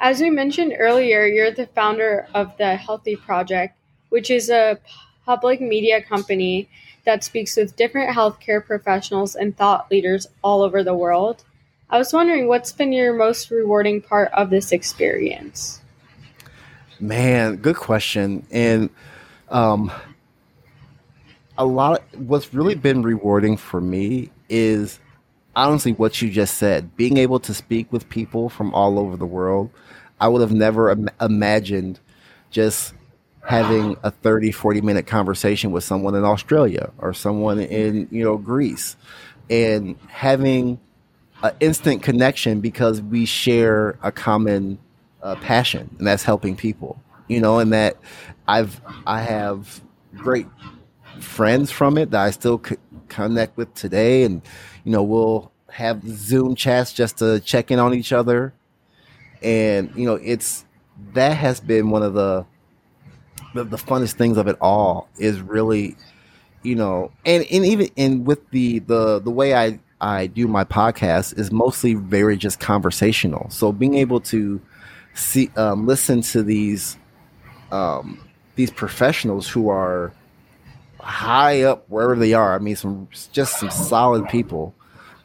As 0.03 0.21
we 0.21 0.31
mentioned 0.31 0.75
earlier, 0.77 1.25
you're 1.27 1.53
the 1.53 1.69
founder 1.69 2.27
of 2.35 2.57
the 2.57 2.75
Healthy 2.75 3.15
Project, 3.15 3.77
which 4.09 4.33
is 4.33 4.51
a 4.51 4.81
public 5.25 5.61
media 5.61 6.03
company 6.03 6.69
that 7.05 7.23
speaks 7.23 7.57
with 7.57 7.77
different 7.77 8.11
healthcare 8.11 8.67
professionals 8.67 9.37
and 9.37 9.57
thought 9.57 9.89
leaders 9.93 10.27
all 10.43 10.63
over 10.63 10.83
the 10.83 10.93
world. 10.93 11.45
I 11.89 11.99
was 11.99 12.13
wondering 12.13 12.49
what's 12.49 12.73
been 12.73 12.93
your 12.93 13.15
most 13.15 13.53
rewarding 13.53 14.03
part 14.03 14.33
of 14.33 14.51
this 14.51 14.73
experience? 14.73 15.81
Man, 16.99 17.55
good 17.59 17.77
question. 17.77 18.45
And 18.51 18.91
um, 19.51 19.93
a 21.57 21.65
lot 21.65 22.03
of 22.13 22.29
what's 22.29 22.53
really 22.53 22.75
been 22.75 23.03
rewarding 23.03 23.57
for 23.57 23.81
me 23.81 24.33
is 24.49 24.99
honestly 25.55 25.93
what 25.93 26.21
you 26.23 26.31
just 26.31 26.59
said 26.59 26.97
being 26.97 27.17
able 27.17 27.39
to 27.41 27.53
speak 27.53 27.93
with 27.93 28.09
people 28.09 28.49
from 28.49 28.75
all 28.75 28.99
over 28.99 29.17
the 29.17 29.27
world 29.27 29.71
I 30.23 30.29
would 30.29 30.41
have 30.41 30.53
never 30.53 30.91
Im- 30.91 31.09
imagined 31.21 31.99
just 32.53 32.95
having 33.45 33.97
a 34.05 34.13
30, 34.13 34.53
40 34.53 34.81
minute 34.81 35.05
conversation 35.05 35.73
with 35.73 35.83
someone 35.83 36.15
in 36.15 36.25
Australia 36.25 36.93
or 36.99 37.13
someone 37.13 37.59
in, 37.59 38.07
you 38.13 38.23
know, 38.23 38.37
Greece 38.37 38.97
and 39.51 39.97
having 40.07 40.79
an 41.43 41.53
instant 41.59 42.05
connection 42.05 42.61
because 42.61 43.03
we 43.03 43.27
share 43.27 43.99
a 44.05 44.13
common 44.13 44.79
uh, 45.25 45.35
passion 45.37 45.93
and 45.99 46.07
that's 46.07 46.23
helping 46.23 46.55
people, 46.55 47.03
you 47.27 47.41
know, 47.41 47.59
and 47.59 47.73
that 47.73 47.97
I've, 48.47 48.81
I 49.05 49.23
have 49.23 49.81
great 50.15 50.47
friends 51.21 51.71
from 51.71 51.99
it 51.99 52.11
that 52.11 52.21
I 52.21 52.31
still 52.31 52.63
connect 53.09 53.57
with 53.57 53.73
today. 53.75 54.25
And, 54.25 54.43
you 54.85 54.93
know, 54.93 55.03
we'll 55.03 55.53
have 55.71 56.07
Zoom 56.07 56.55
chats 56.55 56.93
just 56.93 57.19
to 57.19 57.41
check 57.41 57.71
in 57.71 57.79
on 57.79 57.95
each 57.95 58.13
other 58.13 58.53
and 59.43 59.91
you 59.97 60.07
know 60.07 60.15
it's 60.15 60.65
that 61.15 61.37
has 61.37 61.61
been 61.61 61.91
one 61.91 62.03
of 62.03 62.15
the, 62.15 62.45
the 63.55 63.65
the, 63.65 63.77
funnest 63.77 64.13
things 64.15 64.37
of 64.37 64.47
it 64.47 64.57
all 64.61 65.09
is 65.19 65.41
really 65.41 65.97
you 66.63 66.75
know 66.75 67.11
and 67.25 67.45
and 67.51 67.65
even 67.65 67.89
and 67.97 68.27
with 68.27 68.49
the 68.51 68.79
the 68.81 69.21
the 69.21 69.31
way 69.31 69.55
i 69.55 69.79
i 70.01 70.27
do 70.27 70.47
my 70.47 70.65
podcast 70.65 71.37
is 71.39 71.51
mostly 71.51 71.95
very 71.95 72.37
just 72.37 72.61
conversational 72.61 73.49
so 73.51 73.73
being 73.73 73.95
able 73.95 74.21
to 74.21 74.61
see 75.15 75.51
um, 75.57 75.87
listen 75.87 76.21
to 76.21 76.43
these 76.43 76.97
um 77.73 78.21
these 78.55 78.71
professionals 78.71 79.49
who 79.49 79.69
are 79.69 80.13
high 81.03 81.63
up 81.63 81.85
wherever 81.89 82.17
they 82.17 82.33
are 82.33 82.55
i 82.55 82.59
mean 82.59 82.77
some 82.77 83.09
just 83.33 83.59
some 83.59 83.71
solid 83.71 84.29
people 84.29 84.75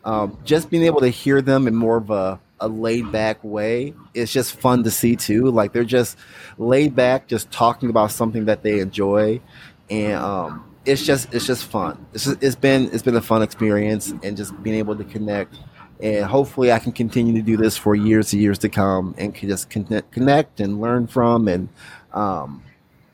um, 0.06 0.38
just 0.46 0.70
being 0.70 0.84
able 0.84 1.02
to 1.02 1.10
hear 1.10 1.42
them 1.42 1.68
in 1.68 1.76
more 1.76 1.98
of 1.98 2.10
a 2.10 2.40
a 2.60 2.68
laid 2.68 3.12
back 3.12 3.44
way. 3.44 3.94
It's 4.14 4.32
just 4.32 4.60
fun 4.60 4.84
to 4.84 4.92
see 4.92 5.16
too. 5.16 5.52
Like 5.52 5.74
they're 5.74 5.84
just 5.84 6.18
laid 6.58 6.96
back, 6.96 7.28
just 7.28 7.52
talking 7.52 7.90
about 7.90 8.12
something 8.12 8.46
that 8.46 8.64
they 8.64 8.80
enjoy, 8.80 9.42
and 9.90 10.14
um, 10.14 10.76
it's 10.86 11.06
just 11.06 11.34
it's 11.34 11.46
just 11.46 11.66
fun. 11.66 12.06
It's 12.14 12.26
just, 12.26 12.42
it's 12.42 12.56
been 12.56 12.90
it's 12.94 13.04
been 13.04 13.16
a 13.16 13.22
fun 13.22 13.42
experience, 13.42 14.14
and 14.24 14.36
just 14.36 14.62
being 14.64 14.78
able 14.78 14.96
to 14.96 15.04
connect. 15.04 15.56
And 16.00 16.26
hopefully, 16.26 16.72
I 16.72 16.80
can 16.80 16.92
continue 16.92 17.34
to 17.34 17.42
do 17.42 17.58
this 17.58 17.76
for 17.76 17.96
years 17.96 18.32
and 18.34 18.42
years 18.42 18.60
to 18.60 18.70
come, 18.70 19.16
and 19.18 19.34
can 19.34 19.50
just 19.50 19.70
connect, 19.70 20.12
connect 20.12 20.60
and 20.60 20.80
learn 20.80 21.08
from, 21.08 21.48
and 21.48 21.70
um, 22.14 22.64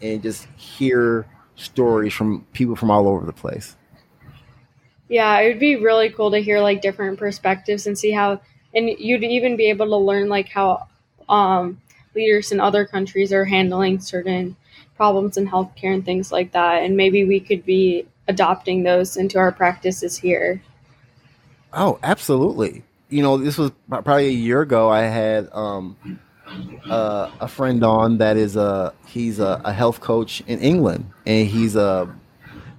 and 0.01 0.21
just 0.21 0.47
hear 0.57 1.25
stories 1.55 2.13
from 2.13 2.45
people 2.53 2.75
from 2.75 2.91
all 2.91 3.07
over 3.07 3.25
the 3.25 3.33
place. 3.33 3.75
Yeah, 5.09 5.39
it 5.39 5.47
would 5.49 5.59
be 5.59 5.75
really 5.75 6.09
cool 6.09 6.31
to 6.31 6.39
hear 6.39 6.59
like 6.59 6.81
different 6.81 7.19
perspectives 7.19 7.85
and 7.87 7.97
see 7.97 8.11
how, 8.11 8.41
and 8.73 8.89
you'd 8.89 9.23
even 9.23 9.55
be 9.55 9.69
able 9.69 9.87
to 9.87 9.97
learn 9.97 10.29
like 10.29 10.49
how 10.49 10.87
um, 11.29 11.81
leaders 12.15 12.51
in 12.51 12.59
other 12.59 12.85
countries 12.85 13.31
are 13.31 13.45
handling 13.45 13.99
certain 13.99 14.55
problems 14.95 15.37
in 15.37 15.47
healthcare 15.47 15.93
and 15.93 16.05
things 16.05 16.31
like 16.31 16.51
that. 16.53 16.83
And 16.83 16.97
maybe 16.97 17.25
we 17.25 17.39
could 17.39 17.65
be 17.65 18.07
adopting 18.27 18.83
those 18.83 19.17
into 19.17 19.37
our 19.37 19.51
practices 19.51 20.17
here. 20.17 20.61
Oh, 21.73 21.99
absolutely. 22.03 22.83
You 23.09 23.21
know, 23.21 23.37
this 23.37 23.57
was 23.57 23.71
probably 23.87 24.27
a 24.27 24.31
year 24.31 24.61
ago. 24.61 24.89
I 24.89 25.01
had 25.01 25.49
um, 25.51 25.97
uh, 26.89 27.31
a 27.39 27.47
friend 27.47 27.83
on 27.83 28.17
that 28.17 28.37
is 28.37 28.55
a 28.55 28.93
he's 29.07 29.39
a, 29.39 29.61
a, 29.63 29.73
health 29.73 30.01
coach 30.01 30.41
in 30.47 30.59
England, 30.59 31.09
and 31.25 31.47
he's 31.47 31.75
a 31.75 32.13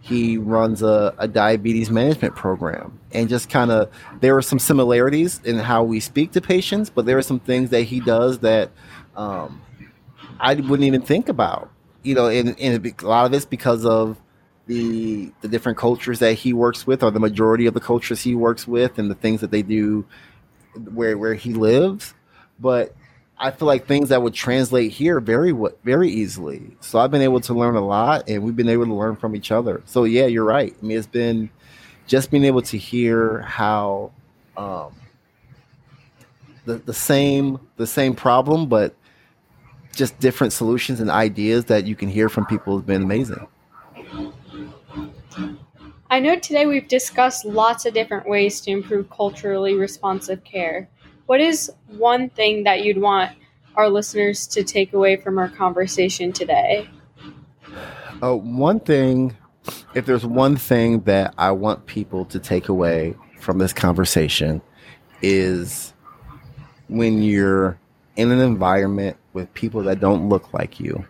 he 0.01 0.37
runs 0.37 0.83
a, 0.83 1.15
a 1.19 1.27
diabetes 1.27 1.91
management 1.91 2.37
program. 2.37 2.99
And 3.13 3.29
just 3.29 3.49
kind 3.49 3.71
of 3.71 3.91
there 4.21 4.37
are 4.37 4.43
some 4.43 4.59
similarities 4.59 5.41
in 5.45 5.59
how 5.59 5.83
we 5.83 6.01
speak 6.01 6.33
to 6.33 6.41
patients, 6.41 6.91
but 6.91 7.07
there 7.07 7.17
are 7.17 7.23
some 7.23 7.41
things 7.41 7.71
that 7.71 7.83
he 7.83 8.01
does 8.01 8.41
that 8.41 8.71
um, 9.17 9.63
I 10.39 10.55
wouldn't 10.55 10.85
even 10.85 11.03
think 11.03 11.29
about. 11.29 11.71
You 12.03 12.15
know, 12.15 12.29
and, 12.29 12.59
and 12.61 12.87
a 12.87 13.07
lot 13.07 13.25
of 13.25 13.33
it's 13.33 13.47
because 13.47 13.87
of 13.87 14.21
the 14.67 15.33
the 15.41 15.49
different 15.49 15.79
cultures 15.79 16.19
that 16.19 16.35
he 16.35 16.53
works 16.53 16.87
with, 16.87 17.03
or 17.03 17.11
the 17.11 17.21
majority 17.21 17.67
of 17.67 17.75
the 17.75 17.81
cultures 17.81 18.21
he 18.21 18.35
works 18.35 18.69
with, 18.69 18.99
and 18.99 19.11
the 19.11 19.15
things 19.15 19.41
that 19.41 19.51
they 19.51 19.63
do 19.63 20.05
where 20.93 21.17
where 21.17 21.35
he 21.35 21.55
lives. 21.55 22.15
But 22.61 22.95
I 23.39 23.51
feel 23.51 23.67
like 23.67 23.87
things 23.87 24.11
that 24.11 24.23
would 24.23 24.35
translate 24.35 24.93
here 24.93 25.21
very 25.21 25.53
very 25.83 26.11
easily. 26.11 26.77
So 26.81 26.99
I've 26.99 27.11
been 27.11 27.23
able 27.23 27.41
to 27.41 27.55
learn 27.55 27.77
a 27.77 27.85
lot, 27.85 28.29
and 28.29 28.43
we've 28.43 28.57
been 28.57 28.69
able 28.69 28.87
to 28.87 28.95
learn 28.95 29.17
from 29.17 29.35
each 29.35 29.51
other. 29.51 29.83
So 29.87 30.05
yeah, 30.05 30.27
you're 30.27 30.45
right. 30.45 30.75
I 30.81 30.87
mean, 30.87 30.97
it's 30.97 31.07
been 31.07 31.51
just 32.07 32.31
being 32.31 32.45
able 32.45 32.63
to 32.63 32.79
hear 32.79 33.41
how 33.41 34.13
um, 34.57 34.95
the 36.65 36.77
the 36.77 36.95
same 36.95 37.59
the 37.77 37.87
same 37.87 38.15
problem, 38.15 38.67
but 38.69 38.95
just 39.95 40.19
different 40.21 40.53
solutions 40.53 41.01
and 41.01 41.11
ideas 41.11 41.67
that 41.67 41.87
you 41.87 41.95
can 41.95 42.09
hear 42.09 42.29
from 42.29 42.47
people 42.47 42.77
has 42.77 42.85
been 42.85 43.03
amazing. 43.03 43.47
I 46.11 46.21
know 46.21 46.39
today 46.39 46.67
we've 46.67 46.87
discussed 46.87 47.45
lots 47.45 47.87
of 47.87 47.95
different 47.95 48.29
ways 48.29 48.61
to 48.63 48.71
improve 48.71 49.11
culturally 49.11 49.75
responsive 49.75 50.45
care. 50.45 50.89
What 51.27 51.41
is 51.41 51.73
one 51.89 52.29
thing 52.29 52.65
that 52.65 52.85
you'd 52.85 53.01
want 53.01 53.33
our 53.77 53.89
listeners 53.89 54.47
to 54.49 54.63
take 54.63 54.93
away 54.93 55.17
from 55.17 55.39
our 55.39 55.49
conversation 55.49 56.33
today? 56.33 56.89
Uh, 58.23 58.37
one 58.37 58.79
thing, 58.79 59.35
if 59.95 60.05
there's 60.05 60.27
one 60.27 60.57
thing 60.57 61.01
that 61.03 61.35
I 61.39 61.51
want 61.53 61.87
people 61.87 62.27
to 62.27 62.39
take 62.39 62.69
away 62.69 63.15
from 63.41 63.59
this 63.59 63.73
conversation, 63.73 64.61
is 65.23 65.95
when 66.89 67.23
you're 67.23 67.79
in 68.17 68.31
an 68.31 68.41
environment 68.41 69.17
with 69.33 69.53
people 69.55 69.83
that 69.85 70.01
don't 70.01 70.29
look 70.29 70.53
like 70.53 70.79
you, 70.79 71.07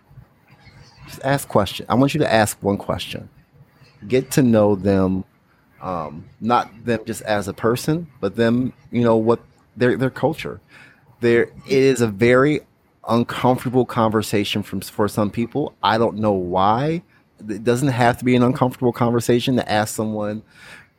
just 1.07 1.21
ask 1.25 1.47
questions. 1.47 1.89
I 1.89 1.95
want 1.95 2.13
you 2.13 2.21
to 2.21 2.33
ask 2.33 2.57
one 2.63 2.77
question. 2.77 3.29
Get 4.07 4.31
to 4.31 4.41
know 4.41 4.75
them, 4.75 5.25
um, 5.81 6.29
not 6.39 6.85
them 6.85 7.01
just 7.05 7.21
as 7.23 7.49
a 7.49 7.53
person, 7.53 8.07
but 8.21 8.37
them, 8.37 8.71
you 8.91 9.03
know, 9.03 9.17
what 9.17 9.41
their 9.75 9.97
their 9.97 10.09
culture. 10.09 10.61
There, 11.21 11.43
it 11.43 11.53
is 11.67 12.01
a 12.01 12.07
very 12.07 12.61
uncomfortable 13.07 13.85
conversation 13.85 14.63
from 14.63 14.81
for 14.81 15.07
some 15.07 15.29
people. 15.29 15.75
I 15.81 15.97
don't 15.97 16.17
know 16.17 16.33
why. 16.33 17.03
It 17.47 17.63
doesn't 17.63 17.89
have 17.89 18.17
to 18.19 18.25
be 18.25 18.35
an 18.35 18.43
uncomfortable 18.43 18.93
conversation 18.93 19.55
to 19.57 19.71
ask 19.71 19.95
someone 19.95 20.43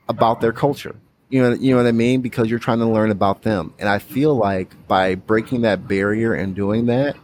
about 0.08 0.40
their 0.40 0.52
culture. 0.52 0.96
You 1.28 1.42
know, 1.42 1.52
you 1.54 1.72
know 1.72 1.78
what 1.78 1.88
I 1.88 1.92
mean? 1.92 2.20
Because 2.20 2.48
you're 2.48 2.58
trying 2.58 2.78
to 2.78 2.86
learn 2.86 3.10
about 3.10 3.42
them. 3.42 3.74
And 3.78 3.88
I 3.88 3.98
feel 3.98 4.34
like 4.34 4.74
by 4.86 5.16
breaking 5.16 5.62
that 5.62 5.88
barrier 5.88 6.34
and 6.34 6.54
doing 6.54 6.86
that, 6.86 7.16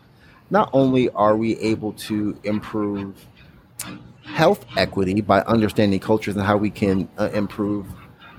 not 0.51 0.71
only 0.73 1.09
are 1.11 1.37
we 1.37 1.57
able 1.59 1.93
to 1.93 2.38
improve 2.43 3.27
health 4.25 4.65
equity 4.77 5.21
by 5.21 5.41
understanding 5.43 6.01
cultures 6.01 6.37
and 6.37 6.45
how 6.45 6.57
we 6.57 6.71
can 6.71 7.09
uh, 7.19 7.31
improve 7.33 7.87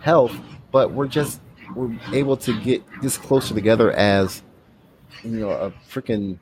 health, 0.01 0.35
but 0.71 0.91
we're 0.91 1.07
just 1.07 1.39
we're 1.75 1.97
able 2.11 2.37
to 2.37 2.59
get 2.61 2.83
this 3.01 3.17
closer 3.17 3.53
together 3.53 3.91
as 3.91 4.41
you 5.23 5.31
know 5.31 5.49
a 5.49 5.71
freaking 5.89 6.39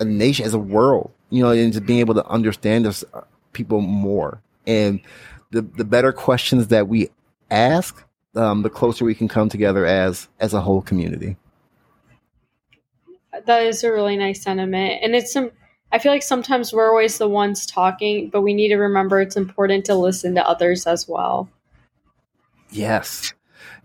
a 0.00 0.04
nation 0.04 0.44
as 0.44 0.54
a 0.54 0.58
world 0.58 1.10
you 1.30 1.42
know 1.42 1.50
and 1.50 1.72
just 1.72 1.86
being 1.86 1.98
able 1.98 2.14
to 2.14 2.26
understand 2.26 2.86
us 2.86 3.04
uh, 3.12 3.22
people 3.52 3.80
more. 3.80 4.40
And 4.66 5.00
the 5.50 5.62
the 5.62 5.84
better 5.84 6.12
questions 6.12 6.68
that 6.68 6.88
we 6.88 7.08
ask 7.50 8.04
um, 8.36 8.62
the 8.62 8.70
closer 8.70 9.04
we 9.04 9.14
can 9.14 9.28
come 9.28 9.48
together 9.48 9.84
as 9.84 10.28
as 10.38 10.54
a 10.54 10.60
whole 10.60 10.82
community. 10.82 11.36
That 13.46 13.64
is 13.64 13.82
a 13.82 13.92
really 13.92 14.16
nice 14.16 14.42
sentiment. 14.42 15.00
And 15.02 15.14
it's 15.14 15.32
some 15.32 15.50
i 15.92 15.98
feel 15.98 16.10
like 16.10 16.22
sometimes 16.22 16.72
we're 16.72 16.88
always 16.88 17.18
the 17.18 17.28
ones 17.28 17.66
talking 17.66 18.28
but 18.30 18.40
we 18.40 18.52
need 18.52 18.68
to 18.68 18.76
remember 18.76 19.20
it's 19.20 19.36
important 19.36 19.84
to 19.84 19.94
listen 19.94 20.34
to 20.34 20.46
others 20.46 20.86
as 20.86 21.08
well. 21.08 21.48
Yes 22.70 23.32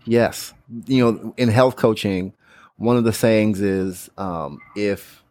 yes 0.04 0.54
you 0.86 1.04
know, 1.04 1.34
in 1.36 1.48
health 1.48 1.76
coaching, 1.76 2.32
one 2.76 2.96
of 2.96 3.04
the 3.04 3.12
sayings 3.12 3.60
is 3.60 4.10
um, 4.16 4.58
if 4.76 5.22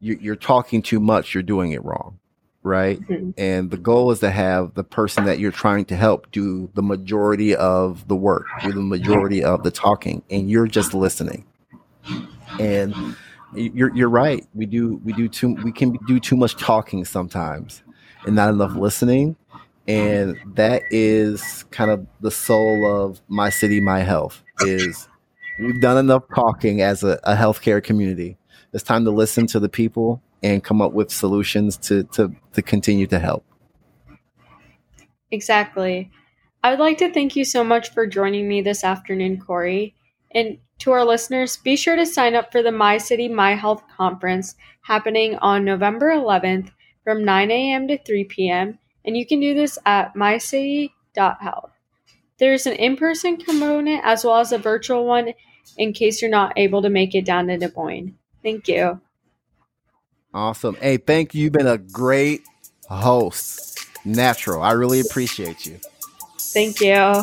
you're 0.00 0.36
talking 0.36 0.82
too 0.82 0.98
much, 0.98 1.34
you're 1.34 1.42
doing 1.42 1.72
it 1.72 1.84
wrong, 1.84 2.18
right? 2.62 3.00
Mm-hmm. 3.00 3.30
And 3.36 3.70
the 3.70 3.76
goal 3.76 4.10
is 4.10 4.20
to 4.20 4.30
have 4.30 4.74
the 4.74 4.84
person 4.84 5.24
that 5.26 5.38
you're 5.38 5.52
trying 5.52 5.84
to 5.86 5.96
help 5.96 6.30
do 6.32 6.70
the 6.74 6.82
majority 6.82 7.54
of 7.54 8.08
the 8.08 8.16
work, 8.16 8.46
do 8.62 8.72
the 8.72 8.80
majority 8.80 9.44
of 9.44 9.62
the 9.62 9.70
talking, 9.70 10.22
and 10.30 10.50
you're 10.50 10.66
just 10.66 10.94
listening. 10.94 11.44
And 12.58 12.94
you're 13.54 13.94
you're 13.94 14.08
right. 14.08 14.46
We 14.54 14.66
do 14.66 15.00
we 15.04 15.12
do 15.12 15.28
too 15.28 15.54
we 15.62 15.70
can 15.70 15.96
do 16.06 16.18
too 16.18 16.36
much 16.36 16.56
talking 16.56 17.04
sometimes, 17.04 17.82
and 18.24 18.34
not 18.34 18.50
enough 18.50 18.74
listening 18.74 19.36
and 19.90 20.36
that 20.54 20.82
is 20.90 21.64
kind 21.70 21.90
of 21.90 22.06
the 22.20 22.30
soul 22.30 22.86
of 22.86 23.20
my 23.28 23.50
city 23.50 23.80
my 23.80 24.00
health 24.00 24.42
is 24.60 25.08
we've 25.58 25.80
done 25.80 25.98
enough 25.98 26.24
talking 26.34 26.80
as 26.80 27.02
a, 27.02 27.18
a 27.24 27.34
healthcare 27.34 27.82
community. 27.82 28.36
It's 28.72 28.84
time 28.84 29.04
to 29.04 29.10
listen 29.10 29.46
to 29.48 29.60
the 29.60 29.68
people 29.68 30.22
and 30.42 30.62
come 30.62 30.80
up 30.80 30.92
with 30.92 31.10
solutions 31.10 31.76
to 31.78 32.04
to, 32.04 32.34
to 32.52 32.62
continue 32.62 33.06
to 33.08 33.18
help. 33.18 33.44
Exactly. 35.30 36.10
I 36.62 36.70
would 36.70 36.80
like 36.80 36.98
to 36.98 37.12
thank 37.12 37.36
you 37.36 37.44
so 37.44 37.64
much 37.64 37.90
for 37.90 38.06
joining 38.06 38.48
me 38.48 38.60
this 38.60 38.84
afternoon 38.84 39.40
corey. 39.40 39.94
And 40.32 40.58
to 40.80 40.92
our 40.92 41.04
listeners 41.04 41.56
be 41.56 41.76
sure 41.76 41.96
to 41.96 42.06
sign 42.06 42.34
up 42.34 42.50
for 42.50 42.62
the 42.62 42.72
my 42.72 42.98
city 42.98 43.28
my 43.28 43.54
health 43.54 43.82
conference 43.96 44.54
happening 44.82 45.36
on 45.36 45.64
november 45.64 46.10
11th 46.10 46.70
from 47.04 47.24
9 47.24 47.50
a.m 47.50 47.86
to 47.86 47.98
3 47.98 48.24
p.m 48.24 48.78
and 49.04 49.16
you 49.16 49.26
can 49.26 49.40
do 49.40 49.54
this 49.54 49.78
at 49.86 50.14
mycity.health. 50.14 51.70
There's 52.38 52.66
an 52.66 52.74
in 52.74 52.96
person 52.96 53.36
component 53.36 54.02
as 54.04 54.24
well 54.24 54.36
as 54.36 54.52
a 54.52 54.58
virtual 54.58 55.04
one 55.04 55.34
in 55.76 55.92
case 55.92 56.22
you're 56.22 56.30
not 56.30 56.54
able 56.56 56.82
to 56.82 56.90
make 56.90 57.14
it 57.14 57.24
down 57.24 57.48
to 57.48 57.58
Des 57.58 57.70
Moines. 57.76 58.14
Thank 58.42 58.68
you. 58.68 59.00
Awesome. 60.32 60.76
Hey, 60.76 60.96
thank 60.96 61.34
you. 61.34 61.44
You've 61.44 61.52
been 61.52 61.66
a 61.66 61.78
great 61.78 62.42
host. 62.88 63.86
Natural. 64.04 64.62
I 64.62 64.72
really 64.72 65.00
appreciate 65.00 65.66
you. 65.66 65.78
Thank 66.38 66.80
you. 66.80 66.94
All 66.94 67.22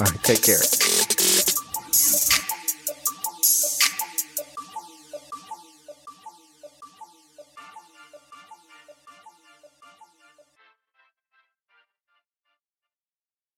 right, 0.00 0.22
take 0.22 0.42
care. 0.42 0.93